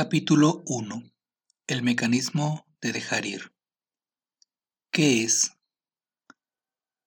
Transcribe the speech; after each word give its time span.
Capítulo 0.00 0.62
1. 0.66 1.10
El 1.66 1.82
mecanismo 1.82 2.64
de 2.80 2.92
dejar 2.92 3.26
ir. 3.26 3.52
¿Qué 4.92 5.24
es? 5.24 5.54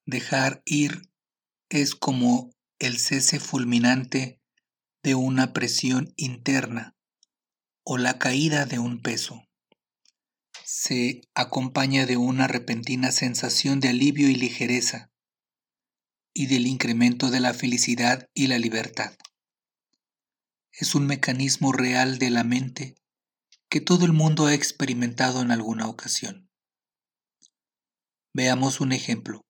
Dejar 0.05 0.61
ir 0.65 1.03
es 1.69 1.95
como 1.95 2.51
el 2.79 2.99
cese 2.99 3.39
fulminante 3.39 4.41
de 5.03 5.15
una 5.15 5.53
presión 5.53 6.13
interna 6.17 6.93
o 7.85 7.97
la 7.97 8.19
caída 8.19 8.65
de 8.65 8.79
un 8.79 9.01
peso. 9.01 9.47
Se 10.65 11.21
acompaña 11.33 12.05
de 12.05 12.17
una 12.17 12.49
repentina 12.49 13.13
sensación 13.13 13.79
de 13.79 13.87
alivio 13.87 14.27
y 14.27 14.35
ligereza 14.35 15.13
y 16.33 16.47
del 16.47 16.67
incremento 16.67 17.31
de 17.31 17.39
la 17.39 17.53
felicidad 17.53 18.29
y 18.33 18.47
la 18.47 18.59
libertad 18.59 19.13
es 20.73 20.95
un 20.95 21.05
mecanismo 21.05 21.73
real 21.73 22.17
de 22.17 22.29
la 22.29 22.43
mente 22.43 22.95
que 23.69 23.81
todo 23.81 24.05
el 24.05 24.13
mundo 24.13 24.45
ha 24.45 24.53
experimentado 24.53 25.41
en 25.41 25.51
alguna 25.51 25.87
ocasión. 25.87 26.49
Veamos 28.33 28.79
un 28.79 28.91
ejemplo. 28.91 29.45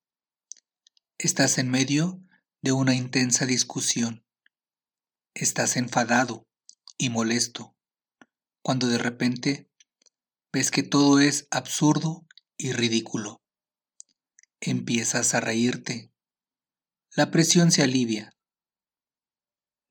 Estás 1.18 1.58
en 1.58 1.70
medio 1.70 2.20
de 2.60 2.72
una 2.72 2.94
intensa 2.94 3.46
discusión. 3.46 4.24
Estás 5.34 5.76
enfadado 5.76 6.46
y 6.98 7.10
molesto, 7.10 7.76
cuando 8.62 8.88
de 8.88 8.98
repente 8.98 9.68
ves 10.52 10.70
que 10.70 10.82
todo 10.82 11.20
es 11.20 11.46
absurdo 11.50 12.26
y 12.56 12.72
ridículo. 12.72 13.40
Empiezas 14.60 15.34
a 15.34 15.40
reírte. 15.40 16.12
La 17.14 17.30
presión 17.30 17.72
se 17.72 17.82
alivia 17.82 18.36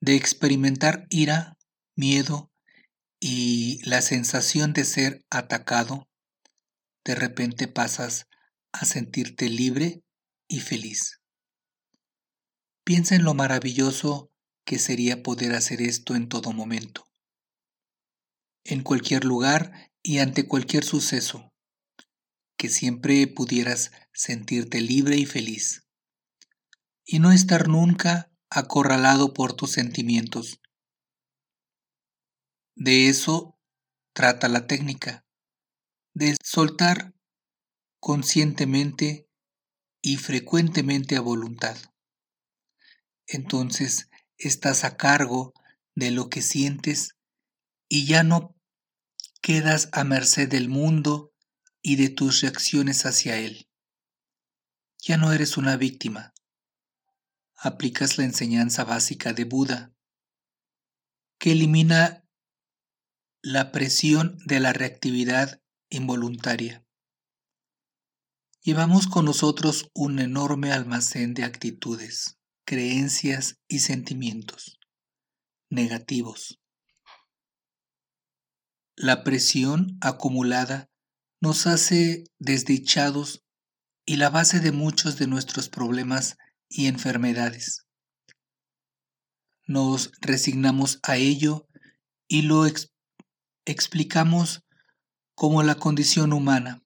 de 0.01 0.15
experimentar 0.15 1.05
ira, 1.09 1.57
miedo 1.95 2.51
y 3.19 3.79
la 3.87 4.01
sensación 4.01 4.73
de 4.73 4.83
ser 4.83 5.23
atacado, 5.29 6.09
de 7.05 7.13
repente 7.13 7.67
pasas 7.67 8.27
a 8.71 8.85
sentirte 8.85 9.47
libre 9.47 10.03
y 10.47 10.59
feliz. 10.59 11.21
Piensa 12.83 13.15
en 13.15 13.23
lo 13.23 13.35
maravilloso 13.35 14.31
que 14.65 14.79
sería 14.79 15.21
poder 15.21 15.53
hacer 15.53 15.81
esto 15.81 16.15
en 16.15 16.29
todo 16.29 16.51
momento, 16.51 17.05
en 18.63 18.81
cualquier 18.81 19.23
lugar 19.23 19.91
y 20.01 20.17
ante 20.17 20.47
cualquier 20.47 20.83
suceso, 20.83 21.53
que 22.57 22.69
siempre 22.69 23.27
pudieras 23.27 23.91
sentirte 24.13 24.81
libre 24.81 25.15
y 25.17 25.27
feliz, 25.27 25.83
y 27.05 27.19
no 27.19 27.31
estar 27.31 27.67
nunca 27.67 28.30
acorralado 28.51 29.33
por 29.33 29.53
tus 29.53 29.71
sentimientos. 29.71 30.61
De 32.75 33.07
eso 33.07 33.57
trata 34.13 34.49
la 34.49 34.67
técnica, 34.67 35.25
de 36.13 36.35
soltar 36.43 37.13
conscientemente 37.99 39.29
y 40.01 40.17
frecuentemente 40.17 41.15
a 41.15 41.21
voluntad. 41.21 41.77
Entonces 43.25 44.09
estás 44.37 44.83
a 44.83 44.97
cargo 44.97 45.53
de 45.95 46.11
lo 46.11 46.29
que 46.29 46.41
sientes 46.41 47.15
y 47.87 48.05
ya 48.05 48.23
no 48.23 48.55
quedas 49.41 49.89
a 49.93 50.03
merced 50.03 50.49
del 50.49 50.67
mundo 50.67 51.33
y 51.81 51.95
de 51.95 52.09
tus 52.09 52.41
reacciones 52.41 53.05
hacia 53.05 53.37
él. 53.37 53.69
Ya 54.99 55.17
no 55.17 55.31
eres 55.31 55.57
una 55.57 55.77
víctima, 55.77 56.33
aplicas 57.63 58.17
la 58.17 58.23
enseñanza 58.23 58.83
básica 58.83 59.33
de 59.33 59.43
Buda, 59.43 59.93
que 61.37 61.51
elimina 61.51 62.27
la 63.43 63.71
presión 63.71 64.39
de 64.45 64.59
la 64.59 64.73
reactividad 64.73 65.61
involuntaria. 65.89 66.83
Llevamos 68.61 69.05
con 69.07 69.25
nosotros 69.25 69.91
un 69.93 70.19
enorme 70.19 70.71
almacén 70.71 71.35
de 71.35 71.43
actitudes, 71.43 72.39
creencias 72.65 73.59
y 73.67 73.79
sentimientos 73.79 74.79
negativos. 75.69 76.59
La 78.95 79.23
presión 79.23 79.97
acumulada 80.01 80.89
nos 81.39 81.67
hace 81.67 82.23
desdichados 82.39 83.43
y 84.05 84.17
la 84.17 84.29
base 84.29 84.59
de 84.59 84.71
muchos 84.71 85.17
de 85.17 85.27
nuestros 85.27 85.69
problemas 85.69 86.37
y 86.71 86.87
enfermedades. 86.87 87.85
Nos 89.67 90.11
resignamos 90.21 90.99
a 91.03 91.17
ello 91.17 91.67
y 92.27 92.43
lo 92.43 92.65
explicamos 93.65 94.63
como 95.35 95.63
la 95.63 95.75
condición 95.75 96.33
humana. 96.33 96.83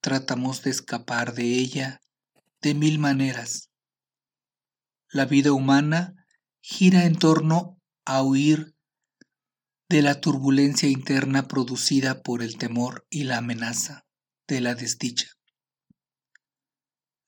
Tratamos 0.00 0.62
de 0.62 0.70
escapar 0.70 1.34
de 1.34 1.44
ella 1.44 2.00
de 2.60 2.74
mil 2.74 2.98
maneras. 2.98 3.70
La 5.10 5.24
vida 5.24 5.52
humana 5.52 6.14
gira 6.60 7.04
en 7.04 7.16
torno 7.18 7.80
a 8.04 8.22
huir 8.22 8.74
de 9.88 10.02
la 10.02 10.20
turbulencia 10.20 10.88
interna 10.88 11.48
producida 11.48 12.22
por 12.22 12.42
el 12.42 12.56
temor 12.56 13.06
y 13.10 13.24
la 13.24 13.38
amenaza 13.38 14.06
de 14.48 14.60
la 14.60 14.74
desdicha. 14.74 15.28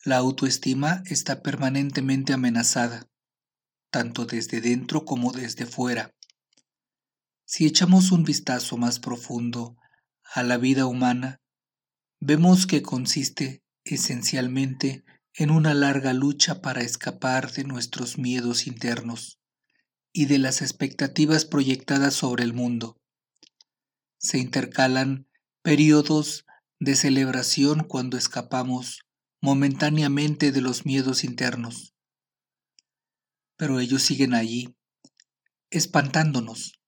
La 0.06 0.18
autoestima 0.18 1.02
está 1.06 1.42
permanentemente 1.42 2.34
amenazada, 2.34 3.08
tanto 3.90 4.26
desde 4.26 4.60
dentro 4.60 5.06
como 5.06 5.32
desde 5.32 5.64
fuera. 5.64 6.14
Si 7.46 7.64
echamos 7.64 8.12
un 8.12 8.22
vistazo 8.22 8.76
más 8.76 8.98
profundo 8.98 9.78
a 10.34 10.42
la 10.42 10.58
vida 10.58 10.84
humana, 10.84 11.40
vemos 12.20 12.66
que 12.66 12.82
consiste 12.82 13.64
esencialmente 13.84 15.06
en 15.32 15.50
una 15.50 15.72
larga 15.72 16.12
lucha 16.12 16.60
para 16.60 16.82
escapar 16.82 17.52
de 17.52 17.64
nuestros 17.64 18.18
miedos 18.18 18.66
internos 18.66 19.40
y 20.12 20.26
de 20.26 20.36
las 20.36 20.60
expectativas 20.60 21.46
proyectadas 21.46 22.12
sobre 22.12 22.44
el 22.44 22.52
mundo. 22.52 23.00
Se 24.18 24.36
intercalan 24.36 25.26
periodos 25.62 26.44
de 26.78 26.94
celebración 26.94 27.84
cuando 27.84 28.18
escapamos 28.18 29.04
momentáneamente 29.44 30.52
de 30.52 30.62
los 30.62 30.86
miedos 30.86 31.22
internos. 31.22 31.94
Pero 33.58 33.78
ellos 33.78 34.02
siguen 34.02 34.32
allí, 34.32 34.74
espantándonos. 35.68 36.80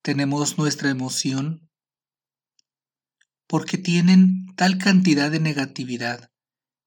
Tenemos 0.00 0.56
nuestra 0.56 0.88
emoción 0.88 1.68
porque 3.48 3.76
tienen 3.76 4.46
tal 4.54 4.78
cantidad 4.78 5.32
de 5.32 5.40
negatividad 5.40 6.30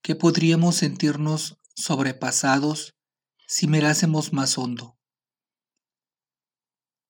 que 0.02 0.16
podríamos 0.16 0.78
sentirnos 0.78 1.58
sobrepasados 1.76 2.96
si 3.48 3.68
mirásemos 3.68 4.32
más 4.32 4.58
hondo. 4.58 4.98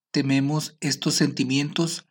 Tememos 0.09 0.77
estos 0.79 1.13
sentimientos 1.13 2.07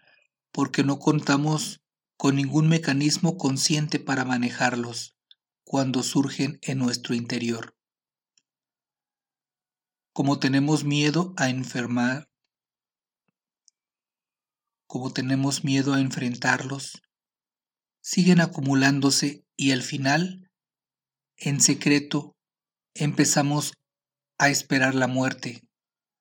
porque 0.53 0.84
no 0.84 1.00
contamos 1.00 1.82
con 2.17 2.37
ningún 2.37 2.69
mecanismo 2.69 3.37
consciente 3.37 3.99
para 3.99 4.25
manejarlos 4.25 5.17
cuando 5.70 6.03
surgen 6.03 6.58
en 6.62 6.78
nuestro 6.78 7.14
interior. 7.14 7.76
Como 10.12 10.41
tenemos 10.41 10.82
miedo 10.82 11.32
a 11.36 11.48
enfermar, 11.48 12.28
como 14.88 15.12
tenemos 15.12 15.62
miedo 15.62 15.94
a 15.94 16.00
enfrentarlos, 16.00 17.03
siguen 18.00 18.41
acumulándose 18.41 19.44
y 19.56 19.70
al 19.70 19.82
final, 19.82 20.50
en 21.36 21.60
secreto, 21.60 22.34
empezamos 22.94 23.75
a 24.38 24.48
esperar 24.48 24.97
la 24.97 25.06
muerte 25.06 25.62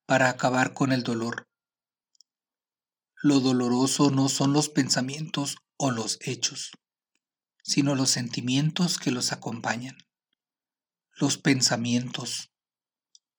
para 0.06 0.30
acabar 0.30 0.76
con 0.76 0.92
el 0.92 1.02
dolor. 1.02 1.48
Lo 3.16 3.40
doloroso 3.40 4.12
no 4.12 4.30
son 4.30 4.54
los 4.54 4.70
pensamientos 4.70 5.58
o 5.76 5.90
los 5.90 6.20
hechos 6.22 6.74
sino 7.64 7.96
los 7.96 8.10
sentimientos 8.10 8.98
que 8.98 9.12
los 9.12 9.32
acompañan. 9.32 9.98
Los 11.16 11.38
pensamientos 11.38 12.52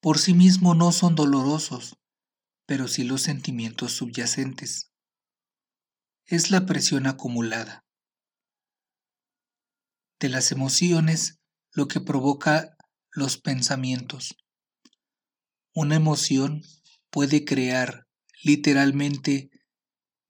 por 0.00 0.19
sí 0.19 0.32
mismos 0.32 0.76
no 0.76 0.93
son 0.93 1.14
dolorosos, 1.14 1.99
pero 2.64 2.88
sí 2.88 3.05
los 3.05 3.22
sentimientos 3.22 3.93
subyacentes. 3.93 4.90
Es 6.26 6.50
la 6.50 6.64
presión 6.64 7.06
acumulada 7.06 7.84
de 10.20 10.28
las 10.28 10.52
emociones 10.52 11.40
lo 11.73 11.88
que 11.88 12.00
provoca 12.00 12.76
los 13.11 13.38
pensamientos. 13.38 14.37
Una 15.75 15.96
emoción 15.96 16.62
puede 17.11 17.44
crear 17.44 18.06
literalmente 18.43 19.50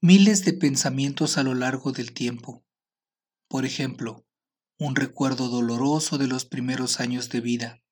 miles 0.00 0.44
de 0.44 0.52
pensamientos 0.52 1.36
a 1.38 1.42
lo 1.42 1.54
largo 1.54 1.92
del 1.92 2.12
tiempo. 2.12 2.64
Por 3.50 3.66
ejemplo, 3.66 4.24
un 4.78 4.96
recuerdo 4.96 5.50
doloroso 5.50 6.16
de 6.16 6.28
los 6.28 6.46
primeros 6.46 7.00
años 7.00 7.28
de 7.28 7.42
vida, 7.42 7.82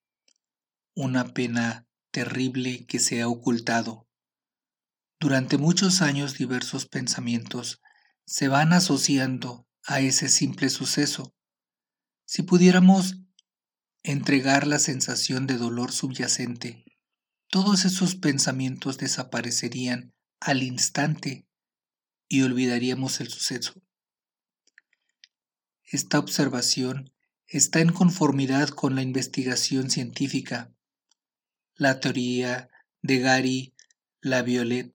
una 0.95 1.35
pena 1.35 1.87
terrible 2.11 2.87
que 2.87 2.99
se 2.99 3.21
ha 3.21 3.29
ocultado, 3.29 4.09
Durante 5.21 5.59
muchos 5.59 6.01
años 6.01 6.39
diversos 6.39 6.87
pensamientos 6.87 7.83
se 8.25 8.47
van 8.47 8.73
asociando 8.73 9.67
a 9.85 10.01
ese 10.01 10.29
simple 10.29 10.71
suceso. 10.71 11.35
Si 12.25 12.43
pudiéramos 12.43 13.17
entregar 14.05 14.67
la 14.67 14.79
sensación 14.79 15.49
de 15.49 15.57
dolor 15.59 15.91
subyacente, 15.91 16.85
todos 17.49 17.85
esos 17.85 18.15
pensamientos 18.15 18.97
desaparecerían 18.99 20.15
al 20.39 20.63
instante 20.63 21.49
y 22.29 22.43
olvidaríamos 22.43 23.21
el 23.21 23.29
suceso. 23.29 23.83
Esta 25.91 26.19
observación 26.19 27.15
está 27.47 27.81
en 27.81 27.95
conformidad 27.95 28.69
con 28.69 28.95
la 28.95 29.01
investigación 29.01 29.89
científica, 29.89 30.71
la 31.77 31.99
teoría 31.99 32.69
de 33.01 33.21
Gary 33.21 33.75
Laviolette. 34.21 34.95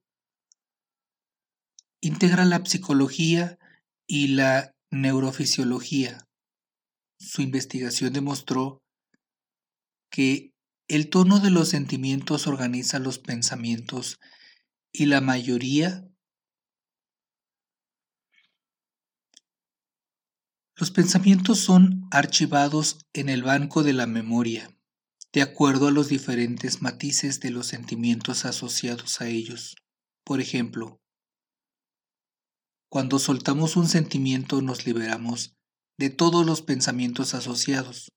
Integra 2.00 2.45
la 2.45 2.63
psicología 2.63 3.57
y 4.06 4.28
la 4.28 4.75
neurofisiología. 4.92 6.28
Su 7.18 7.42
investigación 7.42 8.13
demostró 8.13 8.84
que 10.12 10.54
el 10.88 11.10
tono 11.10 11.39
de 11.39 11.50
los 11.50 11.69
sentimientos 11.69 12.46
organiza 12.46 13.00
los 13.00 13.18
pensamientos 13.18 14.19
y 14.92 15.07
la 15.07 15.22
mayoría 15.22 16.07
Los 20.75 20.90
pensamientos 20.90 21.60
son 21.60 22.08
archivados 22.10 23.06
en 23.14 23.30
el 23.30 23.44
banco 23.44 23.84
de 23.84 23.94
la 23.94 24.08
memoria, 24.08 24.75
de 25.31 25.44
acuerdo 25.44 25.88
a 25.88 25.92
los 25.92 26.08
diferentes 26.08 26.81
matices 26.81 27.40
de 27.40 27.52
los 27.52 27.68
sentimientos 27.68 28.44
asociados 28.46 29.22
a 29.22 29.28
ellos. 29.28 29.75
Por 30.24 30.42
ejemplo, 30.42 31.00
cuando 32.90 33.20
soltamos 33.20 33.75
un 33.75 33.88
sentimiento 33.88 34.64
nos 34.64 34.88
liberamos 34.88 35.56
de 36.00 36.10
todos 36.10 36.44
los 36.44 36.64
pensamientos 36.64 37.36
asociados. 37.36 38.12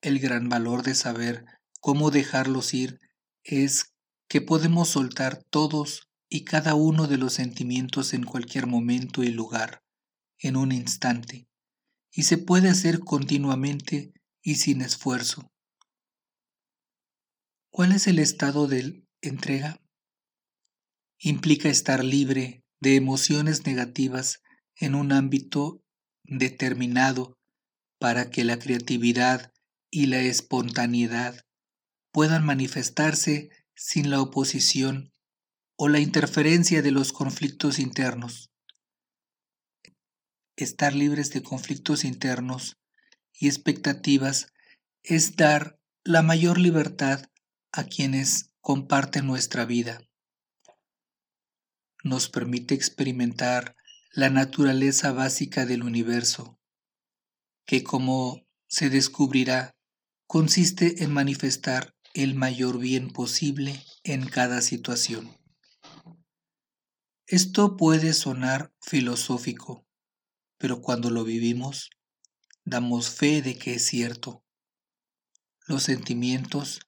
El 0.00 0.20
gran 0.20 0.48
valor 0.48 0.82
de 0.82 0.94
saber 0.94 1.44
cómo 1.80 2.10
dejarlos 2.10 2.72
ir 2.72 2.98
es 3.44 3.92
que 4.26 4.40
podemos 4.40 4.88
soltar 4.88 5.42
todos 5.50 6.08
y 6.30 6.44
cada 6.44 6.74
uno 6.74 7.08
de 7.08 7.18
los 7.18 7.34
sentimientos 7.34 8.14
en 8.14 8.24
cualquier 8.24 8.66
momento 8.66 9.22
y 9.22 9.28
lugar 9.28 9.82
en 10.42 10.56
un 10.56 10.72
instante, 10.72 11.48
y 12.10 12.24
se 12.24 12.36
puede 12.36 12.68
hacer 12.68 13.00
continuamente 13.00 14.12
y 14.42 14.56
sin 14.56 14.82
esfuerzo. 14.82 15.50
¿Cuál 17.70 17.92
es 17.92 18.06
el 18.06 18.18
estado 18.18 18.66
de 18.66 19.06
entrega? 19.22 19.80
Implica 21.18 21.68
estar 21.68 22.04
libre 22.04 22.64
de 22.80 22.96
emociones 22.96 23.64
negativas 23.64 24.42
en 24.76 24.96
un 24.96 25.12
ámbito 25.12 25.82
determinado 26.24 27.38
para 27.98 28.30
que 28.30 28.44
la 28.44 28.58
creatividad 28.58 29.52
y 29.90 30.06
la 30.06 30.20
espontaneidad 30.20 31.46
puedan 32.10 32.44
manifestarse 32.44 33.50
sin 33.74 34.10
la 34.10 34.20
oposición 34.20 35.12
o 35.76 35.88
la 35.88 36.00
interferencia 36.00 36.82
de 36.82 36.90
los 36.90 37.12
conflictos 37.12 37.78
internos 37.78 38.51
estar 40.56 40.94
libres 40.94 41.30
de 41.30 41.42
conflictos 41.42 42.04
internos 42.04 42.78
y 43.32 43.48
expectativas 43.48 44.52
es 45.02 45.36
dar 45.36 45.78
la 46.04 46.22
mayor 46.22 46.58
libertad 46.58 47.26
a 47.72 47.84
quienes 47.84 48.52
comparten 48.60 49.26
nuestra 49.26 49.64
vida. 49.64 50.00
Nos 52.04 52.28
permite 52.28 52.74
experimentar 52.74 53.76
la 54.12 54.28
naturaleza 54.28 55.12
básica 55.12 55.64
del 55.64 55.82
universo, 55.82 56.58
que 57.64 57.82
como 57.82 58.46
se 58.68 58.90
descubrirá, 58.90 59.74
consiste 60.26 61.02
en 61.04 61.12
manifestar 61.12 61.94
el 62.14 62.34
mayor 62.34 62.78
bien 62.78 63.10
posible 63.10 63.82
en 64.04 64.26
cada 64.26 64.60
situación. 64.60 65.36
Esto 67.26 67.76
puede 67.76 68.12
sonar 68.12 68.72
filosófico, 68.80 69.86
pero 70.62 70.80
cuando 70.80 71.10
lo 71.10 71.24
vivimos, 71.24 71.90
damos 72.64 73.10
fe 73.10 73.42
de 73.42 73.58
que 73.58 73.74
es 73.74 73.84
cierto. 73.84 74.44
Los 75.66 75.82
sentimientos 75.82 76.82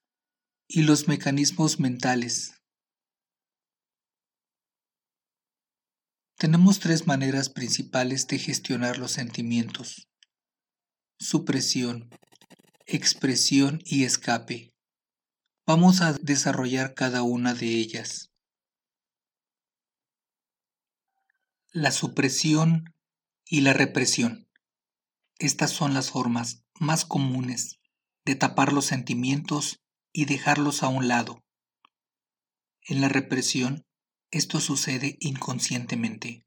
y 0.69 0.85
los 0.85 1.09
mecanismos 1.09 1.81
mentales. 1.81 2.62
Tenemos 6.37 6.79
tres 6.79 7.09
maneras 7.09 7.49
principales 7.49 8.29
de 8.29 8.38
gestionar 8.38 8.99
los 8.99 9.11
sentimientos. 9.11 10.09
Supresión, 11.19 12.11
expresión 12.87 13.81
y 13.85 14.05
escape. 14.05 14.73
Vamos 15.67 16.00
a 16.00 16.12
desarrollar 16.12 16.94
cada 16.94 17.25
una 17.25 17.55
de 17.55 17.71
ellas. 17.71 18.31
La 21.73 21.91
supresión 21.91 22.94
y 23.54 23.60
la 23.60 23.72
represión. 23.72 24.48
Estas 25.38 25.70
son 25.70 25.94
las 25.94 26.10
formas 26.10 26.64
más 26.80 27.04
comunes 27.04 27.78
de 28.24 28.34
tapar 28.34 28.72
los 28.72 28.84
sentimientos 28.84 29.80
y 30.12 30.24
dejarlos 30.24 30.82
a 30.82 30.88
un 30.88 31.06
lado. 31.06 31.44
En 32.82 33.00
la 33.00 33.08
represión, 33.08 33.86
esto 34.32 34.58
sucede 34.58 35.18
inconscientemente. 35.20 36.44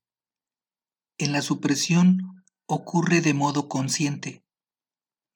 En 1.17 1.31
la 1.31 1.41
supresión 1.41 2.43
ocurre 2.65 3.21
de 3.21 3.33
modo 3.33 3.69
consciente. 3.69 4.43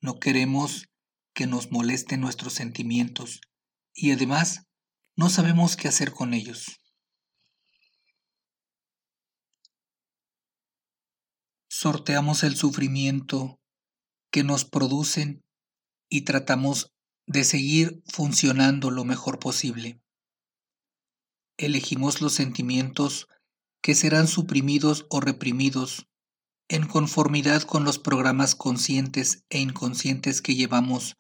No 0.01 0.19
queremos 0.19 0.89
que 1.33 1.47
nos 1.47 1.71
molesten 1.71 2.19
nuestros 2.19 2.51
sentimientos 2.51 3.39
y 3.94 4.12
además 4.12 4.68
no 5.15 5.29
sabemos 5.29 5.77
qué 5.77 5.88
hacer 5.88 6.12
con 6.12 6.33
ellos. 6.33 6.81
Sorteamos 11.81 12.44
el 12.44 12.56
sufrimiento 12.56 13.60
que 14.31 14.44
nos 14.44 14.66
producen 14.66 15.44
y 16.12 16.22
tratamos 16.22 16.94
de 17.25 17.44
seguir 17.44 18.04
funcionando 18.06 18.92
lo 18.92 19.04
mejor 19.04 19.39
posible. 19.39 20.00
Elegimos 21.57 22.22
los 22.22 22.33
sentimientos 22.33 23.28
que 23.81 23.95
serán 23.95 24.28
suprimidos 24.28 25.07
o 25.10 25.22
reprimidos 25.22 26.07
en 26.69 26.85
conformidad 26.85 27.64
con 27.64 27.83
los 27.83 27.97
programas 27.97 28.54
conscientes 28.54 29.44
e 29.50 29.57
inconscientes 29.57 30.44
que 30.44 30.54
llevamos 30.54 31.18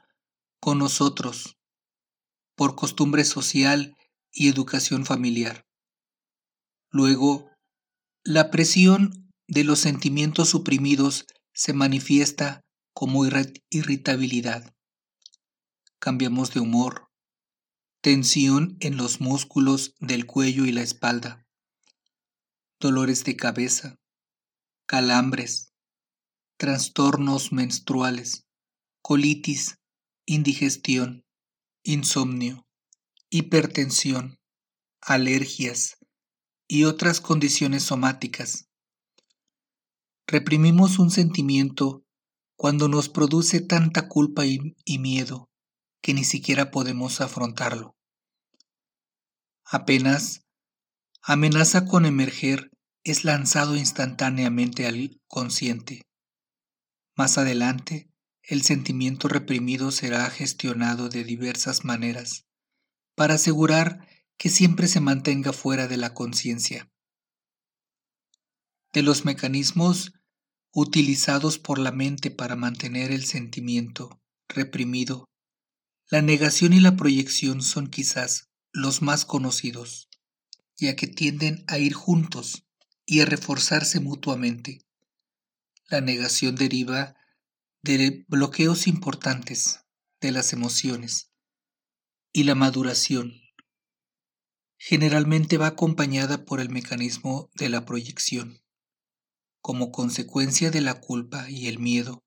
con 0.59 0.77
nosotros 0.77 1.57
por 2.55 2.75
costumbre 2.75 3.25
social 3.25 3.97
y 4.31 4.47
educación 4.47 5.07
familiar. 5.07 5.65
Luego, 6.91 7.49
la 8.23 8.51
presión 8.51 9.30
de 9.51 9.65
los 9.65 9.79
sentimientos 9.79 10.47
suprimidos 10.47 11.25
se 11.53 11.73
manifiesta 11.73 12.63
como 12.93 13.25
irritabilidad. 13.69 14.73
Cambiamos 15.99 16.53
de 16.53 16.61
humor, 16.61 17.09
tensión 17.99 18.77
en 18.79 18.95
los 18.95 19.19
músculos 19.19 19.93
del 19.99 20.25
cuello 20.25 20.63
y 20.63 20.71
la 20.71 20.81
espalda, 20.81 21.45
dolores 22.79 23.25
de 23.25 23.35
cabeza, 23.35 23.99
calambres, 24.85 25.73
trastornos 26.55 27.51
menstruales, 27.51 28.45
colitis, 29.01 29.79
indigestión, 30.25 31.25
insomnio, 31.83 32.65
hipertensión, 33.29 34.39
alergias 35.01 35.97
y 36.69 36.85
otras 36.85 37.19
condiciones 37.19 37.83
somáticas. 37.83 38.70
Reprimimos 40.27 40.99
un 40.99 41.11
sentimiento 41.11 42.03
cuando 42.55 42.87
nos 42.87 43.09
produce 43.09 43.59
tanta 43.59 44.07
culpa 44.07 44.45
y, 44.45 44.75
miedo 44.99 45.49
que 45.99 46.13
ni 46.13 46.23
siquiera 46.23 46.69
podemos 46.69 47.19
afrontarlo. 47.19 47.95
Apenas 49.65 50.43
amenaza 51.23 51.85
con 51.85 52.05
emerger 52.05 52.69
es 53.03 53.23
lanzado 53.23 53.75
instantáneamente 53.75 54.85
al 54.85 55.19
consciente. 55.27 56.03
Más 57.15 57.37
adelante, 57.37 58.11
el 58.43 58.61
sentimiento 58.61 59.27
reprimido 59.27 59.91
será 59.91 60.29
gestionado 60.29 61.09
de 61.09 61.23
diversas 61.23 61.83
maneras 61.83 62.45
para 63.15 63.35
asegurar 63.35 64.07
que 64.37 64.49
siempre 64.49 64.87
se 64.87 64.99
mantenga 64.99 65.51
fuera 65.53 65.87
de 65.87 65.97
la 65.97 66.13
conciencia. 66.13 66.90
De 68.93 69.01
los 69.01 69.25
mecanismos 69.25 70.13
utilizados 70.73 71.59
por 71.59 71.79
la 71.79 71.91
mente 71.91 72.31
para 72.31 72.55
mantener 72.55 73.11
el 73.11 73.25
sentimiento 73.25 74.21
reprimido, 74.49 75.29
la 76.09 76.21
negación 76.21 76.73
y 76.73 76.81
la 76.81 76.97
proyección 76.97 77.61
son 77.61 77.87
quizás 77.87 78.49
los 78.73 79.01
más 79.01 79.25
conocidos, 79.25 80.09
ya 80.77 80.95
que 80.95 81.07
tienden 81.07 81.63
a 81.67 81.77
ir 81.77 81.93
juntos 81.93 82.65
y 83.05 83.21
a 83.21 83.25
reforzarse 83.25 83.99
mutuamente. 83.99 84.81
La 85.89 86.01
negación 86.01 86.55
deriva 86.55 87.15
de 87.81 88.25
bloqueos 88.27 88.87
importantes 88.87 89.81
de 90.19 90.31
las 90.31 90.53
emociones 90.53 91.31
y 92.33 92.43
la 92.43 92.55
maduración 92.55 93.41
generalmente 94.77 95.57
va 95.57 95.67
acompañada 95.67 96.43
por 96.45 96.59
el 96.59 96.69
mecanismo 96.69 97.51
de 97.55 97.69
la 97.69 97.85
proyección. 97.85 98.60
Como 99.61 99.91
consecuencia 99.91 100.71
de 100.71 100.81
la 100.81 100.99
culpa 100.99 101.49
y 101.49 101.67
el 101.67 101.79
miedo, 101.79 102.23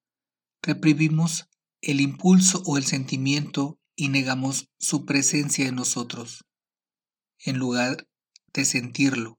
reprimimos 0.62 1.48
el 1.80 2.00
impulso 2.00 2.62
o 2.64 2.78
el 2.78 2.84
sentimiento 2.84 3.78
y 3.96 4.08
negamos 4.08 4.70
su 4.78 5.04
presencia 5.04 5.66
en 5.66 5.74
nosotros. 5.74 6.44
En 7.38 7.58
lugar 7.58 8.08
de 8.52 8.64
sentirlo, 8.64 9.38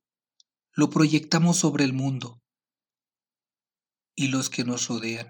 lo 0.73 0.89
proyectamos 0.89 1.57
sobre 1.57 1.85
el 1.85 1.93
mundo 1.93 2.41
y 4.13 4.27
los 4.27 4.49
que 4.49 4.63
nos 4.63 4.87
rodean. 4.87 5.27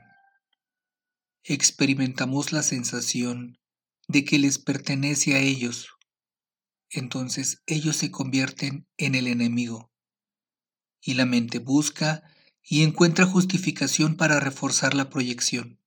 Experimentamos 1.44 2.52
la 2.52 2.64
sensación 2.64 3.60
de 4.08 4.26
que 4.26 4.40
les 4.40 4.58
pertenece 4.58 5.36
a 5.36 5.40
ellos. 5.40 5.90
Entonces 6.90 7.62
ellos 7.68 7.96
se 7.96 8.10
convierten 8.10 8.88
en 8.98 9.14
el 9.16 9.28
enemigo. 9.28 9.92
Y 11.02 11.14
la 11.14 11.26
mente 11.26 11.60
busca 11.60 12.24
y 12.68 12.84
encuentra 12.84 13.26
justificación 13.26 14.18
para 14.18 14.40
reforzar 14.40 14.96
la 14.96 15.10
proyección. 15.10 15.80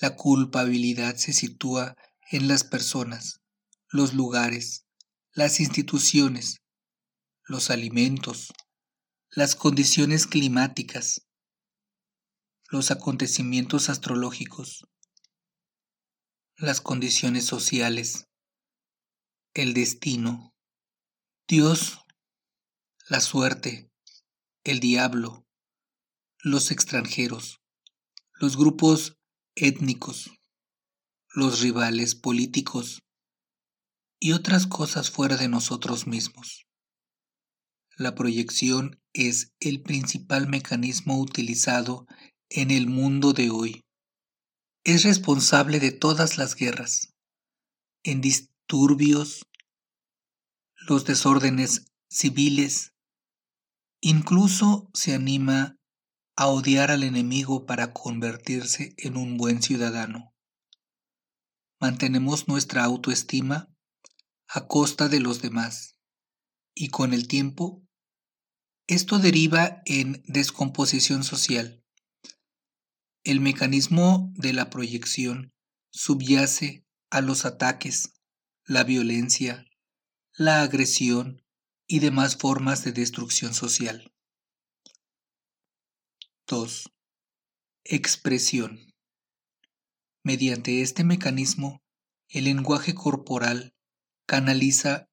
La 0.00 0.14
culpabilidad 0.14 1.16
se 1.16 1.32
sitúa 1.32 1.96
en 2.30 2.48
las 2.48 2.64
personas, 2.64 3.40
los 3.88 4.12
lugares, 4.12 4.84
las 5.32 5.60
instituciones, 5.60 6.60
los 7.44 7.70
alimentos, 7.70 8.52
las 9.30 9.54
condiciones 9.54 10.26
climáticas, 10.26 11.26
los 12.68 12.90
acontecimientos 12.90 13.88
astrológicos, 13.88 14.86
las 16.56 16.80
condiciones 16.80 17.44
sociales, 17.44 18.28
el 19.54 19.72
destino, 19.72 20.54
Dios, 21.48 22.00
la 23.08 23.20
suerte, 23.20 23.90
el 24.64 24.80
diablo, 24.80 25.45
los 26.46 26.70
extranjeros, 26.70 27.60
los 28.34 28.56
grupos 28.56 29.16
étnicos, 29.56 30.30
los 31.34 31.60
rivales 31.60 32.14
políticos 32.14 33.02
y 34.20 34.30
otras 34.30 34.68
cosas 34.68 35.10
fuera 35.10 35.36
de 35.36 35.48
nosotros 35.48 36.06
mismos. 36.06 36.68
La 37.96 38.14
proyección 38.14 39.02
es 39.12 39.54
el 39.58 39.82
principal 39.82 40.46
mecanismo 40.46 41.18
utilizado 41.20 42.06
en 42.48 42.70
el 42.70 42.86
mundo 42.86 43.32
de 43.32 43.50
hoy. 43.50 43.84
Es 44.84 45.02
responsable 45.02 45.80
de 45.80 45.90
todas 45.90 46.38
las 46.38 46.54
guerras, 46.54 47.12
en 48.04 48.20
disturbios, 48.20 49.42
los 50.86 51.04
desórdenes 51.06 51.86
civiles, 52.08 52.92
incluso 54.00 54.88
se 54.94 55.12
anima 55.12 55.75
a 56.36 56.48
odiar 56.48 56.90
al 56.90 57.02
enemigo 57.02 57.64
para 57.64 57.92
convertirse 57.94 58.94
en 58.98 59.16
un 59.16 59.38
buen 59.38 59.62
ciudadano. 59.62 60.34
Mantenemos 61.80 62.46
nuestra 62.46 62.84
autoestima 62.84 63.74
a 64.46 64.66
costa 64.66 65.08
de 65.08 65.20
los 65.20 65.40
demás 65.40 65.98
y 66.74 66.88
con 66.88 67.14
el 67.14 67.26
tiempo 67.26 67.82
esto 68.86 69.18
deriva 69.18 69.82
en 69.86 70.22
descomposición 70.26 71.24
social. 71.24 71.82
El 73.24 73.40
mecanismo 73.40 74.32
de 74.36 74.52
la 74.52 74.70
proyección 74.70 75.52
subyace 75.90 76.86
a 77.10 77.20
los 77.22 77.44
ataques, 77.46 78.12
la 78.64 78.84
violencia, 78.84 79.66
la 80.34 80.62
agresión 80.62 81.42
y 81.88 82.00
demás 82.00 82.36
formas 82.36 82.84
de 82.84 82.92
destrucción 82.92 83.54
social. 83.54 84.12
2. 86.48 86.92
Expresión. 87.82 88.94
Mediante 90.22 90.80
este 90.80 91.02
mecanismo, 91.02 91.82
el 92.28 92.44
lenguaje 92.44 92.94
corporal 92.94 93.74
canaliza, 94.26 95.08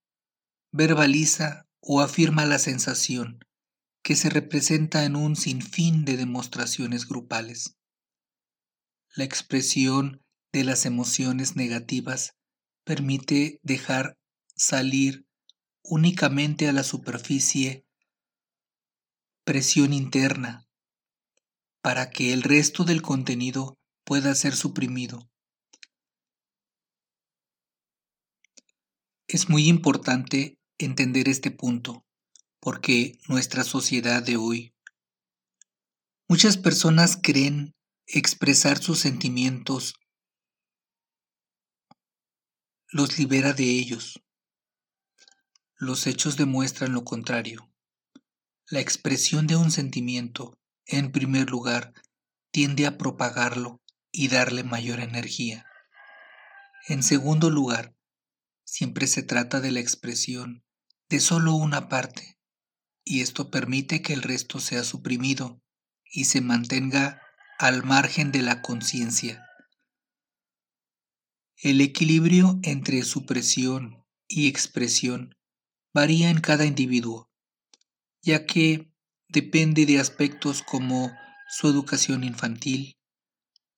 verbaliza 0.71 1.67
o 1.81 2.01
afirma 2.01 2.45
la 2.45 2.59
sensación 2.59 3.39
que 4.03 4.15
se 4.15 4.29
representa 4.29 5.05
en 5.05 5.15
un 5.15 5.35
sinfín 5.35 6.05
de 6.05 6.17
demostraciones 6.17 7.07
grupales. 7.07 7.77
La 9.15 9.23
expresión 9.23 10.21
de 10.51 10.63
las 10.65 10.85
emociones 10.85 11.55
negativas 11.55 12.35
permite 12.83 13.59
dejar 13.63 14.19
salir 14.55 15.25
únicamente 15.81 16.67
a 16.67 16.73
la 16.73 16.83
superficie 16.83 17.87
presión 19.43 19.93
interna, 19.93 20.62
para 21.83 22.11
que 22.11 22.31
el 22.31 22.43
resto 22.43 22.85
del 22.85 23.01
contenido 23.01 23.77
pueda 24.05 24.33
ser 24.35 24.55
suprimido. 24.55 25.29
Es 29.27 29.49
muy 29.49 29.67
importante 29.67 30.57
entender 30.77 31.27
este 31.27 31.51
punto, 31.51 32.05
porque 32.61 33.19
nuestra 33.27 33.65
sociedad 33.65 34.23
de 34.23 34.37
hoy, 34.37 34.73
muchas 36.29 36.55
personas 36.55 37.19
creen 37.21 37.75
expresar 38.07 38.81
sus 38.81 38.99
sentimientos 38.99 39.95
los 42.87 43.17
libera 43.17 43.51
de 43.51 43.65
ellos. 43.65 44.23
Los 45.75 46.07
hechos 46.07 46.37
demuestran 46.37 46.93
lo 46.93 47.03
contrario. 47.03 47.69
La 48.67 48.79
expresión 48.79 49.47
de 49.47 49.57
un 49.57 49.71
sentimiento 49.71 50.57
en 50.85 51.11
primer 51.11 51.49
lugar, 51.49 51.93
tiende 52.51 52.85
a 52.85 52.97
propagarlo 52.97 53.81
y 54.11 54.27
darle 54.27 54.63
mayor 54.63 54.99
energía. 54.99 55.65
En 56.87 57.03
segundo 57.03 57.49
lugar, 57.49 57.95
siempre 58.65 59.07
se 59.07 59.23
trata 59.23 59.59
de 59.61 59.71
la 59.71 59.79
expresión 59.79 60.63
de 61.09 61.19
solo 61.19 61.53
una 61.53 61.89
parte, 61.89 62.37
y 63.03 63.21
esto 63.21 63.49
permite 63.49 64.01
que 64.01 64.13
el 64.13 64.21
resto 64.21 64.59
sea 64.59 64.83
suprimido 64.83 65.61
y 66.05 66.25
se 66.25 66.41
mantenga 66.41 67.21
al 67.57 67.83
margen 67.83 68.31
de 68.31 68.41
la 68.41 68.61
conciencia. 68.61 69.47
El 71.57 71.81
equilibrio 71.81 72.59
entre 72.63 73.03
supresión 73.03 74.05
y 74.27 74.47
expresión 74.47 75.35
varía 75.93 76.29
en 76.29 76.41
cada 76.41 76.65
individuo, 76.65 77.31
ya 78.21 78.45
que 78.45 78.92
depende 79.33 79.87
de 79.87 79.99
aspectos 79.99 80.61
como 80.61 81.11
su 81.49 81.67
educación 81.67 82.23
infantil, 82.23 82.99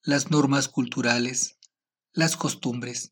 las 0.04 0.30
normas 0.30 0.68
culturales, 0.68 1.58
las 2.12 2.36
costumbres. 2.36 3.10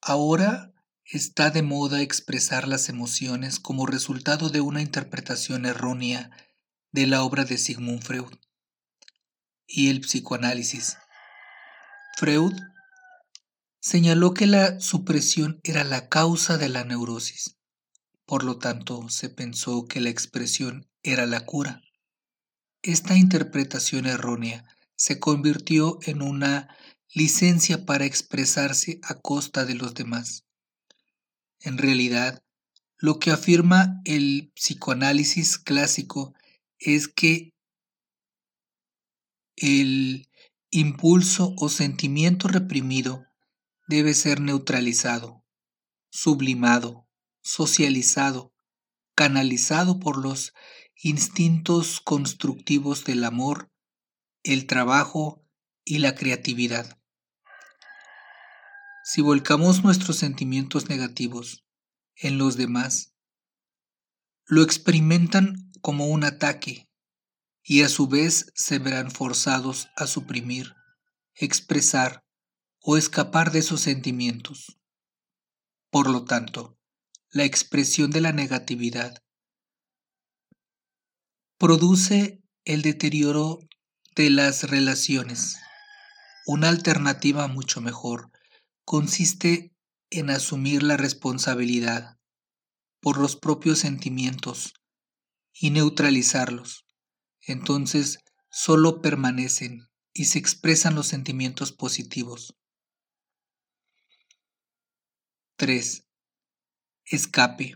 Ahora 0.00 0.72
está 1.04 1.50
de 1.50 1.62
moda 1.62 2.02
expresar 2.02 2.68
las 2.68 2.88
emociones 2.88 3.58
como 3.58 3.84
resultado 3.86 4.48
de 4.48 4.60
una 4.60 4.80
interpretación 4.80 5.66
errónea 5.66 6.30
de 6.92 7.08
la 7.08 7.24
obra 7.24 7.44
de 7.44 7.58
Sigmund 7.58 8.02
Freud 8.02 8.38
y 9.66 9.90
el 9.90 10.02
psicoanálisis. 10.02 10.98
Freud 12.16 12.54
señaló 13.80 14.34
que 14.34 14.46
la 14.46 14.78
supresión 14.78 15.60
era 15.64 15.82
la 15.82 16.08
causa 16.08 16.58
de 16.58 16.68
la 16.68 16.84
neurosis 16.84 17.57
por 18.28 18.44
lo 18.44 18.58
tanto, 18.58 19.08
se 19.08 19.30
pensó 19.30 19.86
que 19.86 20.02
la 20.02 20.10
expresión 20.10 20.86
era 21.02 21.24
la 21.24 21.46
cura. 21.46 21.80
Esta 22.82 23.16
interpretación 23.16 24.04
errónea 24.04 24.66
se 24.96 25.18
convirtió 25.18 25.98
en 26.02 26.20
una 26.20 26.68
licencia 27.14 27.86
para 27.86 28.04
expresarse 28.04 29.00
a 29.02 29.14
costa 29.14 29.64
de 29.64 29.76
los 29.76 29.94
demás. 29.94 30.44
En 31.60 31.78
realidad, 31.78 32.44
lo 32.98 33.18
que 33.18 33.30
afirma 33.30 34.02
el 34.04 34.52
psicoanálisis 34.54 35.56
clásico 35.56 36.34
es 36.78 37.08
que 37.08 37.54
el 39.56 40.28
impulso 40.68 41.54
o 41.56 41.70
sentimiento 41.70 42.46
reprimido 42.46 43.24
debe 43.86 44.12
ser 44.12 44.40
neutralizado, 44.40 45.42
sublimado, 46.10 47.07
socializado, 47.48 48.52
canalizado 49.14 49.98
por 49.98 50.18
los 50.18 50.52
instintos 51.02 52.02
constructivos 52.02 53.06
del 53.06 53.24
amor, 53.24 53.72
el 54.42 54.66
trabajo 54.66 55.42
y 55.82 55.98
la 55.98 56.14
creatividad. 56.14 57.00
Si 59.02 59.22
volcamos 59.22 59.82
nuestros 59.82 60.16
sentimientos 60.16 60.90
negativos 60.90 61.64
en 62.16 62.36
los 62.36 62.58
demás, 62.58 63.14
lo 64.44 64.62
experimentan 64.62 65.72
como 65.80 66.08
un 66.08 66.24
ataque 66.24 66.90
y 67.62 67.80
a 67.80 67.88
su 67.88 68.08
vez 68.08 68.52
se 68.54 68.78
verán 68.78 69.10
forzados 69.10 69.88
a 69.96 70.06
suprimir, 70.06 70.74
expresar 71.34 72.26
o 72.80 72.98
escapar 72.98 73.52
de 73.52 73.60
esos 73.60 73.80
sentimientos. 73.80 74.78
Por 75.90 76.10
lo 76.10 76.24
tanto, 76.26 76.77
la 77.30 77.44
expresión 77.44 78.10
de 78.10 78.22
la 78.22 78.32
negatividad 78.32 79.22
produce 81.58 82.42
el 82.64 82.80
deterioro 82.80 83.58
de 84.14 84.30
las 84.30 84.64
relaciones. 84.64 85.58
Una 86.46 86.70
alternativa 86.70 87.46
mucho 87.46 87.82
mejor 87.82 88.30
consiste 88.84 89.74
en 90.08 90.30
asumir 90.30 90.82
la 90.82 90.96
responsabilidad 90.96 92.16
por 93.00 93.18
los 93.18 93.36
propios 93.36 93.80
sentimientos 93.80 94.72
y 95.52 95.70
neutralizarlos. 95.70 96.86
Entonces 97.42 98.20
solo 98.50 99.02
permanecen 99.02 99.88
y 100.14 100.24
se 100.24 100.38
expresan 100.38 100.94
los 100.94 101.08
sentimientos 101.08 101.72
positivos. 101.72 102.54
3. 105.56 106.07
Escape. 107.10 107.74